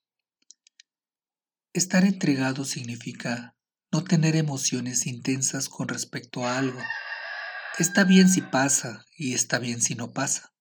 Estar 1.74 2.06
entregado 2.06 2.66
significa 2.66 3.56
no 3.92 4.04
tener 4.04 4.36
emociones 4.36 5.08
intensas 5.08 5.70
con 5.70 5.88
respecto 5.88 6.46
a 6.46 6.58
algo 6.58 6.80
Está 7.80 8.04
bien 8.04 8.30
si 8.30 8.42
pasa 8.42 9.04
y 9.18 9.34
está 9.34 9.58
bien 9.58 9.82
si 9.82 9.96
no 9.96 10.14
pasa. 10.14 10.54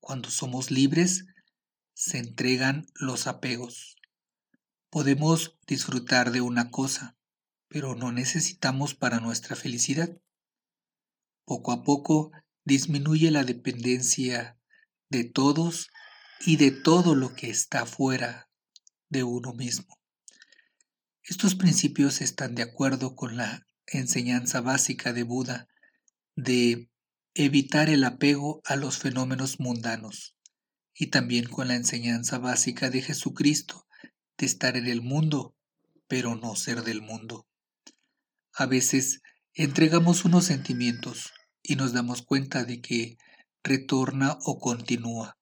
Cuando 0.00 0.30
somos 0.30 0.72
libres, 0.72 1.26
se 1.92 2.18
entregan 2.18 2.86
los 2.96 3.28
apegos. 3.28 3.94
Podemos 4.90 5.56
disfrutar 5.68 6.32
de 6.32 6.40
una 6.40 6.72
cosa, 6.72 7.16
pero 7.68 7.94
no 7.94 8.10
necesitamos 8.10 8.96
para 8.96 9.20
nuestra 9.20 9.54
felicidad. 9.54 10.10
Poco 11.44 11.72
a 11.72 11.82
poco 11.82 12.32
disminuye 12.64 13.30
la 13.30 13.44
dependencia 13.44 14.58
de 15.10 15.24
todos 15.24 15.90
y 16.46 16.56
de 16.56 16.70
todo 16.70 17.14
lo 17.14 17.34
que 17.34 17.50
está 17.50 17.86
fuera 17.86 18.48
de 19.08 19.24
uno 19.24 19.52
mismo. 19.52 19.98
Estos 21.22 21.54
principios 21.54 22.20
están 22.20 22.54
de 22.54 22.62
acuerdo 22.62 23.14
con 23.14 23.36
la 23.36 23.66
enseñanza 23.86 24.60
básica 24.60 25.12
de 25.12 25.22
Buda 25.22 25.68
de 26.36 26.90
evitar 27.34 27.88
el 27.88 28.04
apego 28.04 28.60
a 28.64 28.76
los 28.76 28.98
fenómenos 28.98 29.60
mundanos 29.60 30.36
y 30.94 31.08
también 31.08 31.48
con 31.48 31.68
la 31.68 31.74
enseñanza 31.74 32.38
básica 32.38 32.90
de 32.90 33.02
Jesucristo 33.02 33.86
de 34.38 34.46
estar 34.46 34.76
en 34.76 34.86
el 34.86 35.02
mundo, 35.02 35.56
pero 36.08 36.36
no 36.36 36.56
ser 36.56 36.82
del 36.82 37.02
mundo. 37.02 37.46
A 38.52 38.66
veces 38.66 39.20
entregamos 39.54 40.24
unos 40.24 40.44
sentimientos 40.44 41.32
y 41.62 41.76
nos 41.76 41.92
damos 41.92 42.22
cuenta 42.22 42.64
de 42.64 42.80
que 42.80 43.16
retorna 43.62 44.38
o 44.42 44.58
continúa. 44.58 45.38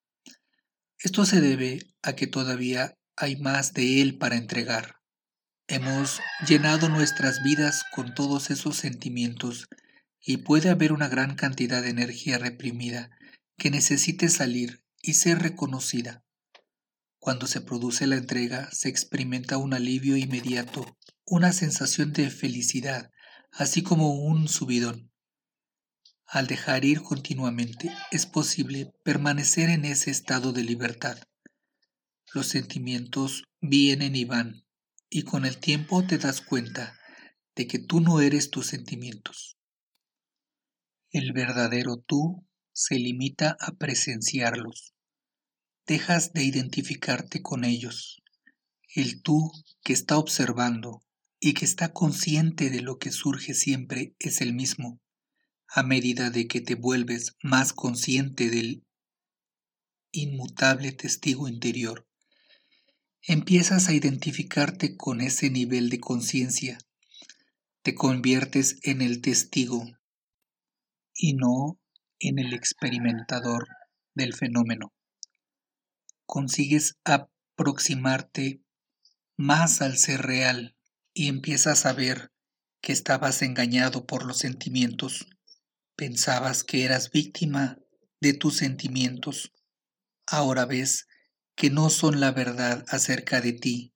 Esto 0.99 1.25
se 1.25 1.41
debe 1.41 1.81
a 2.03 2.13
que 2.13 2.27
todavía 2.27 2.95
hay 3.17 3.37
más 3.37 3.73
de 3.73 4.03
Él 4.03 4.19
para 4.19 4.37
entregar. 4.37 4.97
Hemos 5.67 6.21
llenado 6.47 6.89
nuestras 6.89 7.43
vidas 7.43 7.85
con 7.93 8.15
todos 8.15 8.51
esos 8.51 8.77
sentimientos 8.77 9.67
y 10.21 10.39
puede 10.39 10.69
haber 10.69 10.93
una 10.93 11.09
gran 11.09 11.35
cantidad 11.35 11.83
de 11.83 11.89
energía 11.89 12.39
reprimida 12.39 13.11
que 13.57 13.71
necesite 13.71 14.29
salir 14.29 14.85
y 15.01 15.15
ser 15.15 15.39
reconocida. 15.39 16.23
Cuando 17.19 17.47
se 17.47 17.61
produce 17.61 18.07
la 18.07 18.17
entrega, 18.17 18.69
se 18.73 18.89
experimenta 18.89 19.57
un 19.57 19.75
alivio 19.75 20.17
inmediato, 20.17 20.99
una 21.25 21.53
sensación 21.53 22.13
de 22.13 22.31
felicidad, 22.31 23.12
así 23.53 23.83
como 23.83 24.15
un 24.15 24.49
subidón. 24.49 25.13
Al 26.27 26.47
dejar 26.47 26.85
ir 26.85 27.03
continuamente, 27.03 27.95
es 28.11 28.27
posible 28.27 28.93
permanecer 29.05 29.69
en 29.69 29.85
ese 29.85 30.11
estado 30.11 30.53
de 30.53 30.65
libertad. 30.65 31.19
Los 32.33 32.47
sentimientos 32.49 33.45
vienen 33.61 34.17
y 34.17 34.25
van, 34.25 34.65
y 35.11 35.25
con 35.25 35.45
el 35.45 35.59
tiempo 35.59 36.07
te 36.07 36.17
das 36.17 36.41
cuenta 36.41 36.99
de 37.55 37.67
que 37.67 37.79
tú 37.79 38.01
no 38.01 38.21
eres 38.21 38.51
tus 38.51 38.69
sentimientos. 38.69 39.59
El 41.11 41.35
verdadero 41.35 41.99
tú 41.99 42.49
se 42.73 42.95
limita 42.95 43.59
a 43.61 43.73
presenciarlos. 43.73 44.95
Dejas 45.87 46.33
de 46.33 46.45
identificarte 46.45 47.43
con 47.43 47.65
ellos. 47.65 48.23
El 48.95 49.21
tú 49.21 49.53
que 49.83 49.93
está 49.93 50.17
observando 50.17 51.03
y 51.45 51.55
que 51.55 51.65
está 51.65 51.93
consciente 51.93 52.71
de 52.71 52.81
lo 52.83 53.01
que 53.01 53.11
surge 53.11 53.53
siempre 53.53 54.15
es 54.21 54.41
el 54.41 54.55
mismo, 54.55 55.01
a 55.67 55.83
medida 55.83 56.31
de 56.31 56.47
que 56.47 56.61
te 56.61 56.77
vuelves 56.77 57.37
más 57.43 57.73
consciente 57.73 58.49
del 58.49 58.87
inmutable 60.13 60.93
testigo 60.93 61.49
interior. 61.49 62.07
Empiezas 63.23 63.89
a 63.89 63.93
identificarte 63.93 64.97
con 64.97 65.21
ese 65.21 65.51
nivel 65.51 65.91
de 65.91 65.99
conciencia. 65.99 66.79
Te 67.83 67.97
conviertes 67.97 68.79
en 68.85 69.03
el 69.03 69.21
testigo 69.21 69.85
y 71.13 71.35
no 71.35 71.81
en 72.21 72.39
el 72.39 72.53
experimentador 72.53 73.67
del 74.15 74.33
fenómeno. 74.33 74.93
Consigues 76.25 76.99
aproximarte 77.03 78.63
más 79.37 79.83
al 79.83 79.99
ser 79.99 80.23
real 80.23 80.77
y 81.15 81.29
empiezas 81.29 81.87
a 81.87 81.93
ver 81.93 82.33
que 82.81 82.93
estabas 82.93 83.43
engañado 83.43 84.07
por 84.07 84.25
los 84.25 84.39
sentimientos. 84.39 85.27
Pensabas 85.97 86.65
que 86.65 86.85
eras 86.85 87.11
víctima 87.11 87.79
de 88.21 88.35
tus 88.35 88.57
sentimientos. 88.57 89.53
Ahora 90.27 90.65
ves 90.65 91.07
que 91.55 91.71
no 91.71 91.91
son 91.91 92.21
la 92.21 92.33
verdad 92.33 92.85
acerca 92.89 93.41
de 93.41 93.53
ti, 93.53 93.95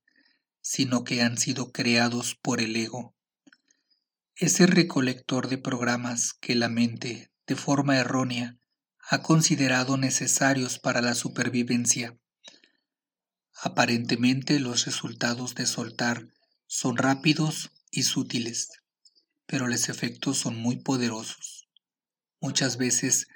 sino 0.60 1.04
que 1.04 1.22
han 1.22 1.38
sido 1.38 1.72
creados 1.72 2.34
por 2.34 2.60
el 2.60 2.76
ego. 2.76 3.14
Ese 4.34 4.66
recolector 4.66 5.48
de 5.48 5.58
programas 5.58 6.34
que 6.34 6.54
la 6.54 6.68
mente 6.68 7.30
de 7.46 7.56
forma 7.56 7.96
errónea, 7.96 8.58
ha 9.08 9.22
considerado 9.22 9.96
necesarios 9.96 10.78
para 10.78 11.00
la 11.00 11.14
supervivencia. 11.14 12.18
Aparentemente 13.54 14.58
los 14.58 14.84
resultados 14.84 15.54
de 15.54 15.66
soltar 15.66 16.28
son 16.66 16.96
rápidos 16.96 17.70
y 17.90 18.02
sutiles, 18.02 18.70
pero 19.46 19.68
los 19.68 19.88
efectos 19.88 20.38
son 20.38 20.56
muy 20.56 20.76
poderosos. 20.76 21.68
Muchas 22.40 22.76
veces 22.76 23.28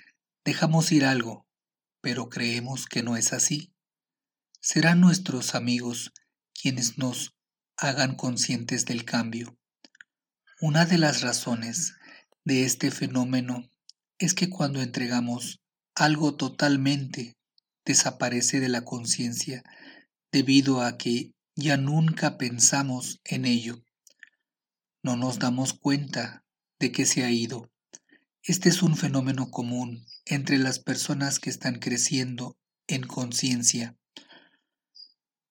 dejamos 0.45 0.93
ir 0.93 1.05
algo, 1.05 1.47
pero 2.01 2.29
creemos 2.29 2.87
que 2.87 3.03
no 3.03 3.17
es 3.17 3.33
así. 3.33 3.73
Serán 4.61 5.01
nuestros 5.01 5.55
amigos 5.55 6.13
quienes 6.53 6.99
nos 6.99 7.35
hagan 7.77 8.17
conscientes 8.17 8.85
del 8.85 9.05
cambio. 9.05 9.57
Una 10.61 10.85
de 10.85 10.99
las 10.99 11.23
razones 11.23 11.95
de 12.45 12.65
este 12.65 12.91
fenómeno 12.91 13.71
es 14.19 14.35
que 14.35 14.51
cuando 14.51 14.83
entregamos 14.83 15.61
algo 15.95 16.37
totalmente, 16.37 17.37
desaparece 17.85 18.61
de 18.61 18.69
la 18.69 18.85
conciencia 18.85 19.65
debido 20.31 20.83
a 20.83 20.99
que 20.99 21.33
ya 21.61 21.77
nunca 21.77 22.39
pensamos 22.39 23.21
en 23.25 23.45
ello. 23.45 23.85
No 25.03 25.17
nos 25.17 25.39
damos 25.39 25.75
cuenta 25.75 26.45
de 26.79 26.91
que 26.91 27.07
se 27.07 27.25
ha 27.25 27.31
ido. 27.31 27.71
Este 28.43 28.71
es 28.71 28.83
un 28.83 28.97
fenómeno 28.97 29.51
común 29.51 30.07
entre 30.25 30.59
las 30.59 30.79
personas 30.79 31.39
que 31.39 31.51
están 31.51 31.79
creciendo 31.79 32.57
en 32.87 33.07
conciencia. 33.07 33.97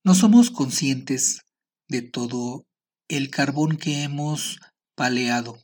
No 0.03 0.15
somos 0.15 0.49
conscientes 0.49 1.41
de 1.87 2.01
todo 2.01 2.65
el 3.07 3.29
carbón 3.29 3.77
que 3.77 4.03
hemos 4.03 4.59
paleado. 4.95 5.61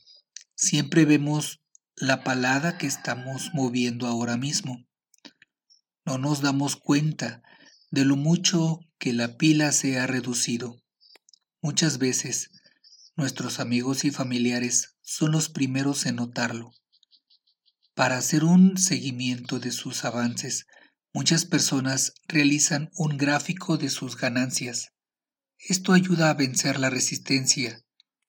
Siempre 0.54 1.04
vemos 1.04 1.60
la 1.96 2.22
palada 2.22 2.78
que 2.78 2.86
estamos 2.86 3.50
moviendo 3.54 4.06
ahora 4.06 4.36
mismo. 4.36 4.86
No 6.04 6.18
nos 6.18 6.40
damos 6.40 6.76
cuenta 6.76 7.42
de 7.90 8.04
lo 8.04 8.16
mucho 8.16 8.80
que 8.98 9.12
la 9.12 9.36
pila 9.36 9.72
se 9.72 9.98
ha 9.98 10.06
reducido. 10.06 10.82
Muchas 11.60 11.98
veces 11.98 12.50
nuestros 13.16 13.60
amigos 13.60 14.04
y 14.04 14.10
familiares 14.10 14.96
son 15.02 15.32
los 15.32 15.48
primeros 15.48 16.06
en 16.06 16.16
notarlo. 16.16 16.70
Para 17.94 18.18
hacer 18.18 18.44
un 18.44 18.76
seguimiento 18.76 19.58
de 19.58 19.70
sus 19.70 20.04
avances, 20.04 20.66
muchas 21.14 21.44
personas 21.44 22.12
realizan 22.28 22.90
un 22.94 23.16
gráfico 23.16 23.78
de 23.78 23.88
sus 23.88 24.16
ganancias. 24.16 24.92
Esto 25.58 25.92
ayuda 25.94 26.30
a 26.30 26.34
vencer 26.34 26.78
la 26.78 26.90
resistencia, 26.90 27.82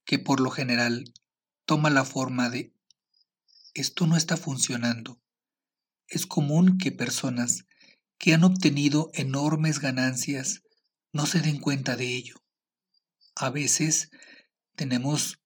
que 0.05 0.19
por 0.19 0.39
lo 0.39 0.51
general 0.51 1.13
toma 1.65 1.89
la 1.89 2.05
forma 2.05 2.49
de 2.49 2.73
esto 3.77 4.07
no 4.07 4.17
está 4.17 4.37
funcionando. 4.37 5.21
Es 6.07 6.25
común 6.25 6.79
que 6.79 6.91
personas 6.91 7.66
que 8.17 8.33
han 8.33 8.43
obtenido 8.43 9.09
enormes 9.13 9.79
ganancias 9.79 10.63
no 11.13 11.25
se 11.25 11.39
den 11.39 11.59
cuenta 11.59 11.95
de 11.95 12.15
ello. 12.15 12.35
A 13.35 13.49
veces 13.49 14.09
tenemos 14.75 15.39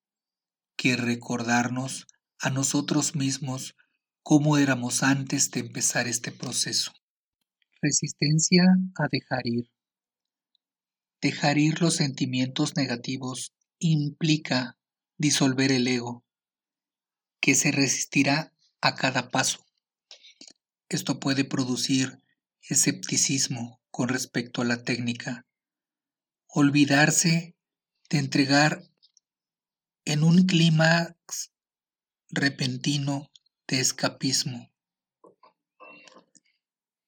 que 0.75 0.95
recordarnos 0.95 2.07
a 2.39 2.49
nosotros 2.49 3.15
mismos 3.15 3.75
cómo 4.23 4.57
éramos 4.57 5.03
antes 5.03 5.51
de 5.51 5.61
empezar 5.61 6.07
este 6.07 6.31
proceso. 6.31 6.91
Resistencia 7.81 8.63
a 8.95 9.07
dejar 9.11 9.41
ir. 9.45 9.69
Dejar 11.21 11.57
ir 11.57 11.81
los 11.81 11.95
sentimientos 11.95 12.75
negativos 12.75 13.53
implica 13.79 14.77
disolver 15.17 15.71
el 15.71 15.87
ego, 15.87 16.23
que 17.39 17.55
se 17.55 17.71
resistirá 17.71 18.53
a 18.81 18.95
cada 18.95 19.29
paso. 19.29 19.65
Esto 20.89 21.19
puede 21.19 21.43
producir 21.45 22.20
escepticismo 22.67 23.81
con 23.89 24.09
respecto 24.09 24.61
a 24.61 24.65
la 24.65 24.83
técnica, 24.83 25.45
olvidarse 26.47 27.55
de 28.09 28.17
entregar 28.17 28.83
en 30.05 30.23
un 30.23 30.45
clima 30.45 31.15
repentino 32.29 33.31
de 33.67 33.79
escapismo 33.79 34.71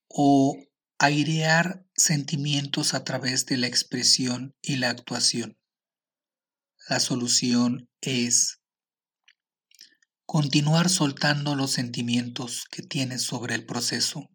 o 0.08 0.58
airear 0.99 1.86
sentimientos 1.95 2.93
a 2.93 3.04
través 3.04 3.45
de 3.45 3.58
la 3.58 3.68
expresión 3.68 4.56
y 4.62 4.78
la 4.78 4.89
actuación. 4.89 5.58
La 6.88 6.99
solución 6.99 7.89
es 8.01 8.60
Continuar 10.26 10.89
soltando 10.89 11.54
los 11.54 11.72
sentimientos 11.72 12.66
que 12.72 12.82
tienes 12.82 13.22
sobre 13.22 13.56
el 13.56 13.66
proceso. 13.66 14.32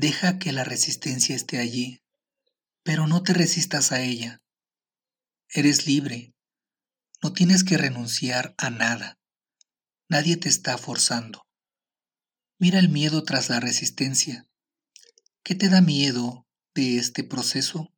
Deja 0.00 0.38
que 0.38 0.52
la 0.52 0.62
resistencia 0.62 1.34
esté 1.34 1.58
allí, 1.58 2.04
pero 2.84 3.08
no 3.08 3.24
te 3.24 3.34
resistas 3.34 3.90
a 3.90 4.00
ella. 4.00 4.40
Eres 5.48 5.88
libre. 5.88 6.36
No 7.20 7.32
tienes 7.32 7.64
que 7.64 7.76
renunciar 7.76 8.54
a 8.58 8.70
nada. 8.70 9.18
Nadie 10.08 10.36
te 10.36 10.48
está 10.48 10.78
forzando. 10.78 11.48
Mira 12.60 12.78
el 12.78 12.90
miedo 12.90 13.24
tras 13.24 13.48
la 13.48 13.58
resistencia. 13.58 14.46
¿Qué 15.42 15.56
te 15.56 15.68
da 15.68 15.80
miedo 15.80 16.46
de 16.76 16.98
este 16.98 17.24
proceso? 17.24 17.92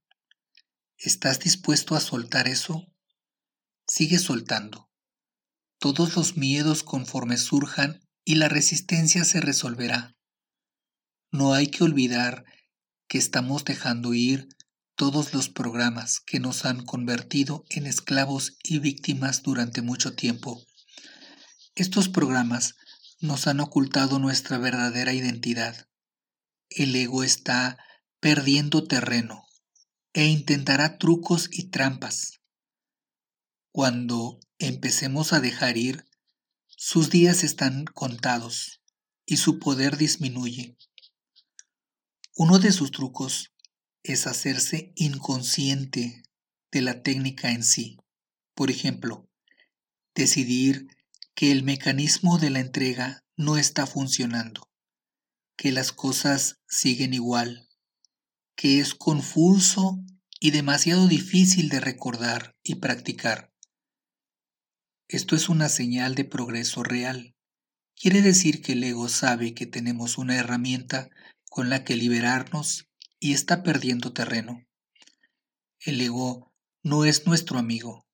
¿Estás 0.97 1.39
dispuesto 1.41 1.97
a 1.97 2.01
soltar 2.01 2.49
eso? 2.49 2.87
Sigue 3.87 4.19
soltando 4.19 4.91
todos 5.81 6.15
los 6.15 6.37
miedos 6.37 6.83
conforme 6.83 7.39
surjan 7.39 8.07
y 8.23 8.37
la 8.37 8.49
resistencia 8.51 9.25
se 9.25 9.41
resolverá. 9.41 10.15
No 11.33 11.55
hay 11.55 11.69
que 11.69 11.85
olvidar 11.85 12.45
que 13.07 13.19
estamos 13.19 13.65
dejando 13.65 14.15
ir 14.15 14.49
todos 14.97 15.33
los 15.33 15.49
programas 15.49 16.21
que 16.21 16.41
nos 16.41 16.65
han 16.65 16.85
convertido 16.85 17.65
en 17.71 17.87
esclavos 17.87 18.57
y 18.63 18.81
víctimas 18.81 19.43
durante 19.43 19.81
mucho 19.81 20.15
tiempo. 20.15 20.61
Estos 21.77 22.09
programas 22.09 22.75
nos 23.21 23.47
han 23.47 23.61
ocultado 23.61 24.19
nuestra 24.19 24.59
verdadera 24.59 25.13
identidad. 25.13 25.89
El 26.69 26.95
ego 26.97 27.23
está 27.23 27.79
perdiendo 28.19 28.85
terreno 28.85 29.47
e 30.13 30.27
intentará 30.27 30.99
trucos 30.99 31.49
y 31.53 31.71
trampas. 31.71 32.41
Cuando 33.71 34.41
empecemos 34.59 35.33
a 35.33 35.41
dejar 35.41 35.77
ir, 35.77 36.07
sus 36.67 37.09
días 37.09 37.45
están 37.45 37.85
contados 37.85 38.83
y 39.27 39.37
su 39.37 39.61
poder 39.61 39.97
disminuye. 39.97 40.77
Uno 42.37 42.59
de 42.59 42.73
sus 42.73 42.91
trucos 42.93 43.53
es 44.03 44.27
hacerse 44.27 44.93
inconsciente 44.95 46.23
de 46.71 46.81
la 46.81 47.03
técnica 47.03 47.51
en 47.51 47.65
sí. 47.65 47.99
Por 48.55 48.71
ejemplo, 48.71 49.29
decidir 50.15 50.87
que 51.35 51.51
el 51.51 51.65
mecanismo 51.65 52.39
de 52.39 52.51
la 52.51 52.61
entrega 52.61 53.25
no 53.37 53.57
está 53.57 53.87
funcionando, 53.87 54.71
que 55.57 55.73
las 55.73 55.93
cosas 55.93 56.61
siguen 56.69 57.15
igual, 57.15 57.69
que 58.55 58.79
es 58.79 58.95
confuso 58.95 59.99
y 60.39 60.53
demasiado 60.53 61.09
difícil 61.09 61.69
de 61.69 61.81
recordar 61.81 62.55
y 62.63 62.77
practicar. 62.77 63.53
Esto 65.09 65.35
es 65.35 65.49
una 65.49 65.69
señal 65.69 66.15
de 66.15 66.25
progreso 66.25 66.85
real. 66.85 67.35
Quiere 67.97 68.23
decir 68.23 68.63
que 68.63 68.73
el 68.73 68.85
ego 68.85 69.09
sabe 69.09 69.53
que 69.53 69.67
tenemos 69.67 70.17
una 70.17 70.37
herramienta 70.37 71.11
con 71.51 71.69
la 71.69 71.85
que 71.85 71.97
liberarnos 71.97 72.89
y 73.19 73.35
está 73.35 73.63
perdiendo 73.63 74.15
terreno. 74.15 74.67
El 75.81 76.01
ego 76.01 76.55
no 76.83 77.05
es 77.05 77.27
nuestro 77.27 77.59
amigo, 77.59 78.07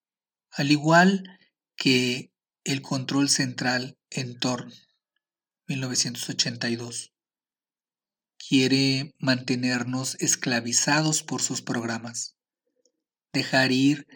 al 0.51 0.73
igual 0.73 1.39
que 1.77 2.33
el 2.65 2.83
control 2.83 3.29
central 3.29 3.99
en 4.11 4.41
Torn, 4.41 4.73
1982. 5.69 7.13
Quiere 8.39 9.15
mantenernos 9.19 10.17
esclavizados 10.19 11.23
por 11.23 11.43
sus 11.43 11.61
programas. 11.61 12.37
Dejar 13.33 13.71
ir 13.71 14.07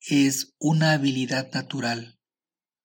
es 0.00 0.52
una 0.58 0.92
habilidad 0.92 1.52
natural, 1.52 2.18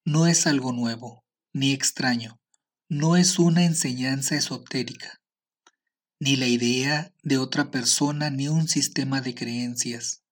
no 0.05 0.27
es 0.27 0.45
algo 0.45 0.71
nuevo 0.71 1.25
ni 1.51 1.73
extraño, 1.73 2.39
no 2.87 3.17
es 3.17 3.39
una 3.39 3.65
enseñanza 3.65 4.35
esotérica, 4.35 5.18
ni 6.19 6.35
la 6.35 6.47
idea 6.47 7.13
de 7.23 7.37
otra 7.37 7.71
persona 7.71 8.29
ni 8.29 8.49
un 8.49 8.67
sistema 8.67 9.21
de 9.21 9.33
creencias. 9.33 10.23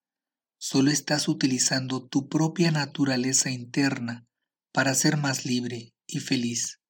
Solo 0.57 0.91
estás 0.91 1.29
utilizando 1.29 2.05
tu 2.05 2.27
propia 2.27 2.71
naturaleza 2.71 3.51
interna 3.51 4.27
para 4.73 4.93
ser 4.95 5.15
más 5.15 5.45
libre 5.45 5.93
y 6.05 6.19
feliz. 6.19 6.81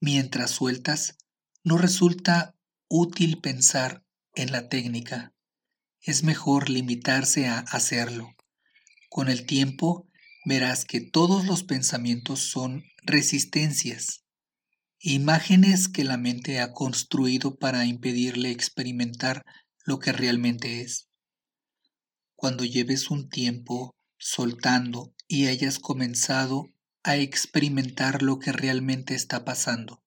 Mientras 0.00 0.50
sueltas, 0.50 1.18
no 1.62 1.78
resulta 1.78 2.56
útil 2.88 3.40
pensar 3.40 4.04
en 4.34 4.50
la 4.50 4.68
técnica. 4.68 5.32
Es 6.00 6.24
mejor 6.24 6.68
limitarse 6.68 7.46
a 7.46 7.60
hacerlo. 7.60 8.34
Con 9.08 9.28
el 9.28 9.46
tiempo, 9.46 10.08
verás 10.44 10.84
que 10.84 11.00
todos 11.00 11.44
los 11.44 11.62
pensamientos 11.62 12.40
son 12.40 12.84
resistencias, 13.02 14.19
imágenes 15.02 15.88
que 15.88 16.04
la 16.04 16.18
mente 16.18 16.60
ha 16.60 16.72
construido 16.72 17.56
para 17.56 17.86
impedirle 17.86 18.50
experimentar 18.50 19.46
lo 19.86 19.98
que 19.98 20.12
realmente 20.12 20.82
es. 20.82 21.08
Cuando 22.36 22.66
lleves 22.66 23.10
un 23.10 23.30
tiempo 23.30 23.96
soltando 24.18 25.14
y 25.26 25.46
hayas 25.46 25.78
comenzado 25.78 26.68
a 27.02 27.16
experimentar 27.16 28.22
lo 28.22 28.38
que 28.38 28.52
realmente 28.52 29.14
está 29.14 29.42
pasando. 29.42 30.02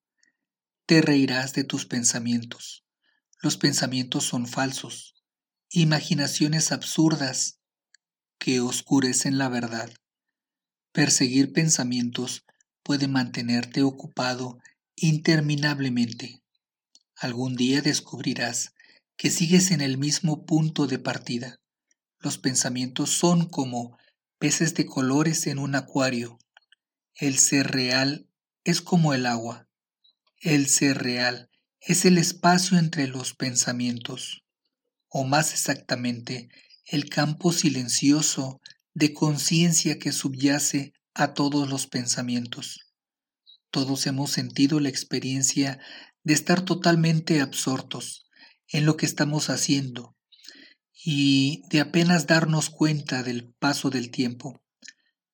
Te 0.86 1.02
reirás 1.02 1.54
de 1.54 1.64
tus 1.64 1.86
pensamientos. 1.86 2.84
Los 3.42 3.56
pensamientos 3.56 4.22
son 4.22 4.46
falsos, 4.46 5.14
imaginaciones 5.70 6.70
absurdas 6.70 7.58
que 8.38 8.60
oscurecen 8.60 9.38
la 9.38 9.48
verdad. 9.48 9.92
Perseguir 10.92 11.52
pensamientos 11.52 12.44
puede 12.84 13.08
mantenerte 13.08 13.82
ocupado 13.82 14.60
interminablemente. 14.96 16.42
Algún 17.16 17.56
día 17.56 17.82
descubrirás 17.82 18.74
que 19.16 19.30
sigues 19.30 19.70
en 19.70 19.80
el 19.80 19.98
mismo 19.98 20.44
punto 20.44 20.86
de 20.86 20.98
partida. 20.98 21.60
Los 22.18 22.38
pensamientos 22.38 23.10
son 23.10 23.48
como 23.48 23.98
peces 24.38 24.74
de 24.74 24.86
colores 24.86 25.46
en 25.46 25.58
un 25.58 25.74
acuario 25.74 26.38
el 27.16 27.38
ser 27.38 27.70
real 27.70 28.28
es 28.64 28.80
como 28.80 29.14
el 29.14 29.26
agua. 29.26 29.68
El 30.40 30.66
ser 30.66 30.98
real 30.98 31.48
es 31.80 32.04
el 32.04 32.18
espacio 32.18 32.76
entre 32.76 33.06
los 33.06 33.34
pensamientos, 33.34 34.42
o 35.08 35.22
más 35.22 35.52
exactamente, 35.52 36.48
el 36.86 37.08
campo 37.08 37.52
silencioso 37.52 38.60
de 38.94 39.14
conciencia 39.14 40.00
que 40.00 40.10
subyace 40.10 40.92
a 41.14 41.34
todos 41.34 41.68
los 41.68 41.86
pensamientos. 41.86 42.83
Todos 43.74 44.06
hemos 44.06 44.30
sentido 44.30 44.78
la 44.78 44.88
experiencia 44.88 45.80
de 46.22 46.32
estar 46.32 46.64
totalmente 46.64 47.40
absortos 47.40 48.24
en 48.68 48.86
lo 48.86 48.96
que 48.96 49.04
estamos 49.04 49.50
haciendo 49.50 50.16
y 50.92 51.62
de 51.70 51.80
apenas 51.80 52.28
darnos 52.28 52.70
cuenta 52.70 53.24
del 53.24 53.52
paso 53.58 53.90
del 53.90 54.12
tiempo. 54.12 54.62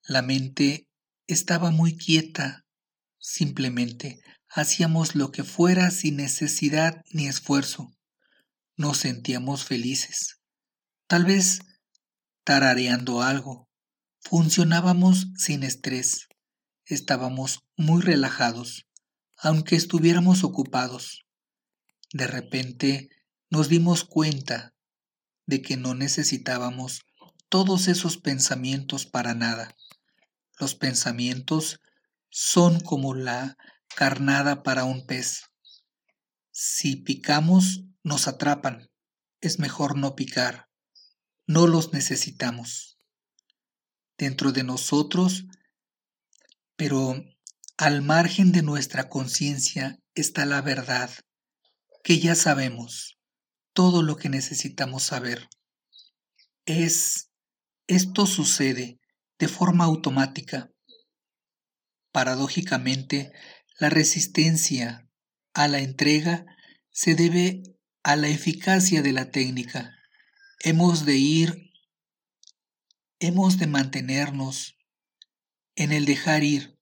La 0.03 0.23
mente 0.23 0.89
estaba 1.27 1.71
muy 1.71 1.99
quieta. 1.99 2.65
Simplemente 3.19 4.21
hacíamos 4.49 5.15
lo 5.15 5.33
que 5.33 5.45
fuera 5.45 5.91
sin 5.91 6.17
necesidad 6.17 7.03
ni 7.13 7.27
esfuerzo. 7.27 7.93
Nos 8.75 8.97
sentíamos 8.97 9.67
felices. 9.67 10.41
Tal 11.07 11.27
vez 11.27 11.59
tarareando 12.45 13.21
algo. 13.21 13.69
Funcionábamos 14.23 15.27
sin 15.37 15.63
estrés. 15.63 16.30
Estábamos 16.91 17.61
muy 17.77 18.03
relajados, 18.03 18.89
aunque 19.39 19.77
estuviéramos 19.77 20.43
ocupados. 20.43 21.25
De 22.13 22.27
repente 22.27 23.11
nos 23.49 23.69
dimos 23.69 24.03
cuenta 24.03 24.75
de 25.47 25.63
que 25.63 25.77
no 25.77 25.95
necesitábamos 25.95 27.03
todos 27.49 27.87
esos 27.87 28.17
pensamientos 28.17 29.07
para 29.07 29.35
nada. 29.35 29.77
Los 30.59 30.75
pensamientos 30.75 31.81
son 32.29 32.81
como 32.81 33.15
la 33.15 33.57
carnada 33.95 34.65
para 34.65 34.83
un 34.83 35.07
pez. 35.07 35.45
Si 36.51 36.97
picamos, 36.97 37.85
nos 38.03 38.27
atrapan. 38.27 38.91
Es 39.41 39.61
mejor 39.61 39.97
no 39.97 40.17
picar. 40.17 40.69
No 41.47 41.69
los 41.69 41.93
necesitamos. 41.93 42.99
Dentro 44.19 44.51
de 44.51 44.65
nosotros, 44.65 45.45
pero 46.81 47.15
al 47.77 48.01
margen 48.01 48.53
de 48.53 48.63
nuestra 48.63 49.11
conciencia 49.11 49.99
está 50.15 50.47
la 50.47 50.63
verdad, 50.63 51.11
que 52.03 52.21
ya 52.21 52.35
sabemos, 52.35 53.19
todo 53.75 54.03
lo 54.03 54.17
que 54.17 54.31
necesitamos 54.31 55.03
saber. 55.03 55.51
Es, 56.65 57.29
esto 57.87 58.25
sucede 58.25 58.99
de 59.39 59.47
forma 59.47 59.85
automática. 59.85 60.71
Paradójicamente, 62.13 63.31
la 63.79 63.91
resistencia 63.91 65.07
a 65.53 65.69
la 65.69 65.81
entrega 65.81 66.47
se 66.91 67.15
debe 67.15 67.63
a 68.03 68.17
la 68.17 68.29
eficacia 68.29 69.03
de 69.03 69.13
la 69.13 69.31
técnica. 69.31 69.95
Hemos 70.61 71.05
de 71.05 71.19
ir, 71.19 71.73
hemos 73.19 73.59
de 73.59 73.67
mantenernos 73.67 74.80
en 75.81 75.93
el 75.93 76.05
dejar 76.05 76.45
ir, 76.45 76.77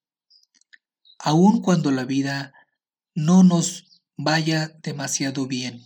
aun 1.21 1.63
cuando 1.63 1.93
la 1.93 2.05
vida 2.05 2.53
no 3.15 3.45
nos 3.45 4.03
vaya 4.17 4.77
demasiado 4.83 5.47
bien 5.47 5.85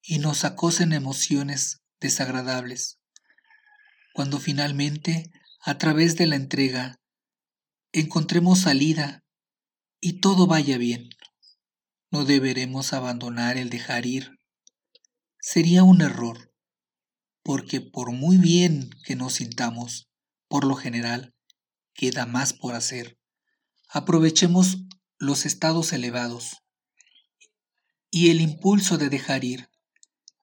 y 0.00 0.20
nos 0.20 0.44
acosen 0.44 0.92
emociones 0.92 1.82
desagradables. 1.98 3.00
Cuando 4.14 4.38
finalmente 4.38 5.32
a 5.60 5.76
través 5.78 6.16
de 6.16 6.28
la 6.28 6.36
entrega, 6.36 7.00
encontremos 7.90 8.60
salida 8.60 9.24
y 10.00 10.20
todo 10.20 10.46
vaya 10.46 10.78
bien. 10.78 11.10
No 12.12 12.24
deberemos 12.24 12.92
abandonar 12.92 13.56
el 13.56 13.70
dejar 13.70 14.06
ir. 14.06 14.38
Sería 15.40 15.82
un 15.82 16.00
error, 16.00 16.54
porque 17.42 17.80
por 17.80 18.12
muy 18.12 18.36
bien 18.36 18.88
que 19.02 19.16
nos 19.16 19.34
sintamos, 19.34 20.06
por 20.46 20.64
lo 20.64 20.76
general, 20.76 21.34
queda 21.98 22.26
más 22.26 22.52
por 22.52 22.76
hacer. 22.76 23.18
Aprovechemos 23.88 24.84
los 25.18 25.46
estados 25.46 25.92
elevados 25.92 26.62
y 28.08 28.30
el 28.30 28.40
impulso 28.40 28.98
de 28.98 29.08
dejar 29.08 29.42
ir. 29.42 29.68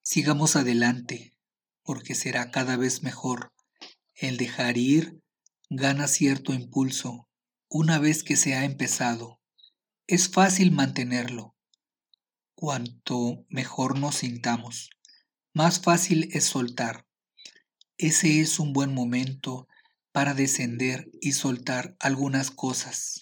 Sigamos 0.04 0.58
adelante, 0.58 1.34
porque 1.82 2.14
será 2.14 2.52
cada 2.52 2.76
vez 2.76 3.04
mejor 3.04 3.54
el 4.16 4.36
dejar 4.36 4.78
ir 4.78 5.22
gana 5.70 6.10
cierto 6.10 6.54
impulso 6.54 7.30
una 7.70 8.00
vez 8.00 8.24
que 8.24 8.36
se 8.36 8.54
ha 8.54 8.66
empezado. 8.66 9.40
Es 10.08 10.28
fácil 10.28 10.74
mantenerlo. 10.74 11.56
Cuanto 12.54 13.46
mejor 13.48 13.98
nos 13.98 14.16
sintamos, 14.16 14.90
más 15.54 15.80
fácil 15.80 16.30
es 16.34 16.44
soltar. 16.44 17.08
Ese 17.98 18.42
es 18.42 18.60
un 18.60 18.74
buen 18.74 18.94
momento 18.94 19.70
para 20.16 20.34
descender 20.34 21.12
y 21.20 21.34
soltar 21.34 21.98
algunas 22.00 22.50
cosas. 22.50 23.20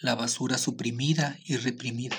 La 0.00 0.16
basura 0.16 0.58
suprimida 0.58 1.38
y 1.44 1.58
reprimida. 1.58 2.16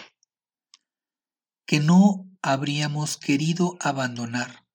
Que 1.65 1.81
no 1.81 2.31
habríamos 2.41 3.17
querido 3.17 3.75
abandonar 3.81 4.65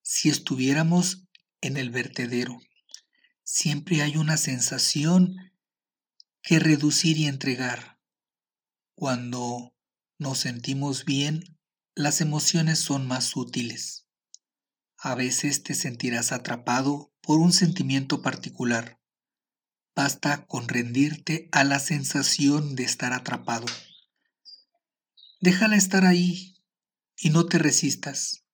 si 0.00 0.30
estuviéramos 0.30 1.26
en 1.60 1.76
el 1.76 1.90
vertedero. 1.90 2.58
Siempre 3.44 4.00
hay 4.00 4.16
una 4.16 4.38
sensación 4.38 5.36
que 6.40 6.58
reducir 6.58 7.18
y 7.18 7.26
entregar. 7.26 8.00
Cuando 8.94 9.74
nos 10.18 10.38
sentimos 10.38 11.04
bien, 11.04 11.58
las 11.94 12.22
emociones 12.22 12.78
son 12.78 13.06
más 13.06 13.36
útiles. 13.36 14.06
A 14.96 15.14
veces 15.14 15.62
te 15.62 15.74
sentirás 15.74 16.32
atrapado 16.32 17.12
por 17.26 17.40
un 17.40 17.52
sentimiento 17.52 18.22
particular. 18.22 19.00
Basta 19.96 20.46
con 20.46 20.68
rendirte 20.68 21.48
a 21.50 21.64
la 21.64 21.80
sensación 21.80 22.76
de 22.76 22.84
estar 22.84 23.12
atrapado. 23.12 23.66
Déjala 25.40 25.74
estar 25.74 26.06
ahí 26.06 26.54
y 27.16 27.30
no 27.30 27.46
te 27.46 27.58
resistas. 27.58 28.44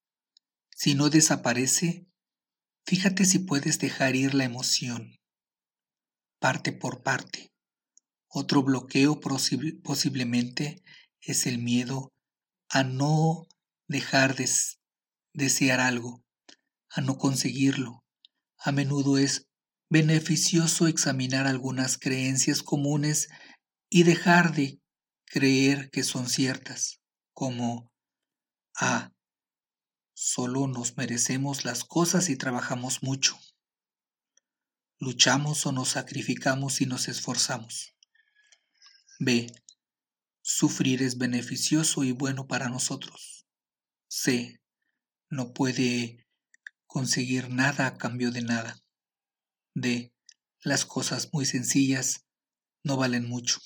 Si 0.75 0.95
no 0.95 1.11
desaparece, 1.11 2.07
fíjate 2.87 3.27
si 3.27 3.41
puedes 3.41 3.79
dejar 3.79 4.17
ir 4.17 4.33
la 4.33 4.45
emoción, 4.45 5.19
parte 6.39 6.73
por 6.73 7.03
parte. 7.03 7.53
Otro 8.27 8.63
bloqueo 8.63 9.21
posiblemente 9.21 10.83
es 11.21 11.47
el 11.47 11.59
miedo 11.59 12.11
a 12.71 12.85
no 12.85 13.47
dejar 13.87 14.35
de 14.35 14.49
desear 15.35 15.81
algo, 15.81 16.25
a 16.89 17.03
no 17.03 17.19
conseguirlo. 17.19 18.02
A 18.65 18.71
menudo 18.71 19.19
es 19.19 19.49
beneficioso 19.91 20.87
examinar 20.87 21.49
algunas 21.49 21.99
creencias 21.99 22.63
comunes 22.63 23.29
y 23.91 24.05
dejar 24.05 24.55
de 24.55 24.81
creer 25.25 25.91
que 25.91 26.05
son 26.05 26.29
ciertas, 26.29 27.01
como, 27.33 27.91
ah, 28.77 29.11
solo 30.15 30.69
nos 30.69 30.97
merecemos 30.97 31.65
las 31.65 31.83
cosas 31.83 32.29
y 32.29 32.37
trabajamos 32.37 33.03
mucho. 33.03 33.37
Luchamos 35.01 35.67
o 35.67 35.73
nos 35.73 35.89
sacrificamos 35.91 36.81
y 36.81 36.87
nos 36.87 37.09
esforzamos. 37.09 37.97
B. 39.19 39.53
Sufrir 40.41 41.03
es 41.03 41.19
beneficioso 41.19 42.05
y 42.05 42.13
bueno 42.13 42.47
para 42.47 42.69
nosotros. 42.69 43.45
C. 44.07 44.61
No 45.31 45.53
puede 45.53 46.22
conseguir 46.93 47.49
nada 47.49 47.87
a 47.87 47.97
cambio 47.97 48.31
de 48.31 48.43
nada. 48.43 48.77
D. 49.75 50.13
Las 50.61 50.85
cosas 50.85 51.31
muy 51.33 51.47
sencillas 51.47 52.27
no 52.85 52.99
valen 52.99 53.27
mucho. 53.27 53.61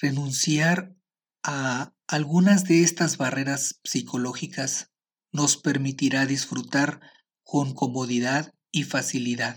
Renunciar 0.00 0.96
a 1.44 1.94
algunas 2.08 2.64
de 2.64 2.82
estas 2.82 3.16
barreras 3.16 3.78
psicológicas 3.84 4.90
nos 5.30 5.56
permitirá 5.56 6.26
disfrutar 6.26 7.00
con 7.44 7.74
comodidad 7.74 8.52
y 8.72 8.82
facilidad 8.82 9.56